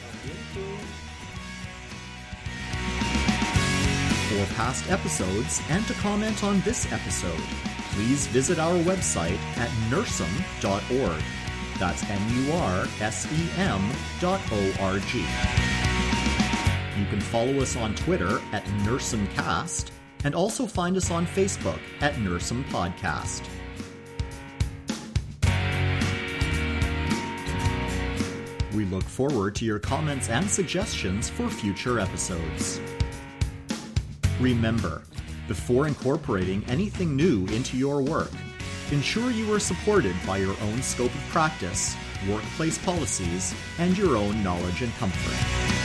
For 4.30 4.46
past 4.56 4.90
episodes 4.90 5.62
and 5.70 5.86
to 5.88 5.94
comment 6.02 6.44
on 6.44 6.62
this 6.62 6.92
episode, 6.92 7.44
please 7.94 8.28
visit 8.28 8.60
our 8.60 8.76
website 8.84 9.40
at 9.58 9.70
nursem.org. 9.90 11.22
That's 11.80 12.04
N-U-R-S-E-M 12.10 13.82
dot 14.22 14.40
O-R-G. 14.52 15.26
You 17.00 17.06
can 17.08 17.20
follow 17.20 17.60
us 17.60 17.76
on 17.76 17.96
Twitter 17.96 18.40
at 18.54 18.64
NursemCast 18.86 19.92
and 20.24 20.36
also 20.36 20.66
find 20.66 20.98
us 20.98 21.12
on 21.12 21.26
Facebook 21.26 21.80
at 22.02 22.16
Nursem 22.16 22.64
Podcast. 22.66 23.42
We 28.74 28.86
look 28.86 29.04
forward 29.04 29.56
to 29.56 29.66
your 29.66 29.80
comments 29.80 30.30
and 30.30 30.50
suggestions 30.50 31.30
for 31.30 31.50
future 31.50 32.00
episodes. 32.00 32.80
Remember, 34.40 35.04
before 35.48 35.88
incorporating 35.88 36.64
anything 36.70 37.16
new 37.16 37.46
into 37.48 37.78
your 37.78 38.02
work, 38.02 38.32
ensure 38.92 39.32
you 39.32 39.54
are 39.54 39.60
supported 39.60 40.16
by 40.26 40.38
your 40.38 40.56
own 40.62 40.82
scope 40.82 41.14
of 41.14 41.22
practice, 41.30 41.96
workplace 42.30 42.78
policies, 42.78 43.54
and 43.78 43.98
your 43.98 44.16
own 44.16 44.42
knowledge 44.44 44.82
and 44.82 44.94
comfort. 44.96 45.81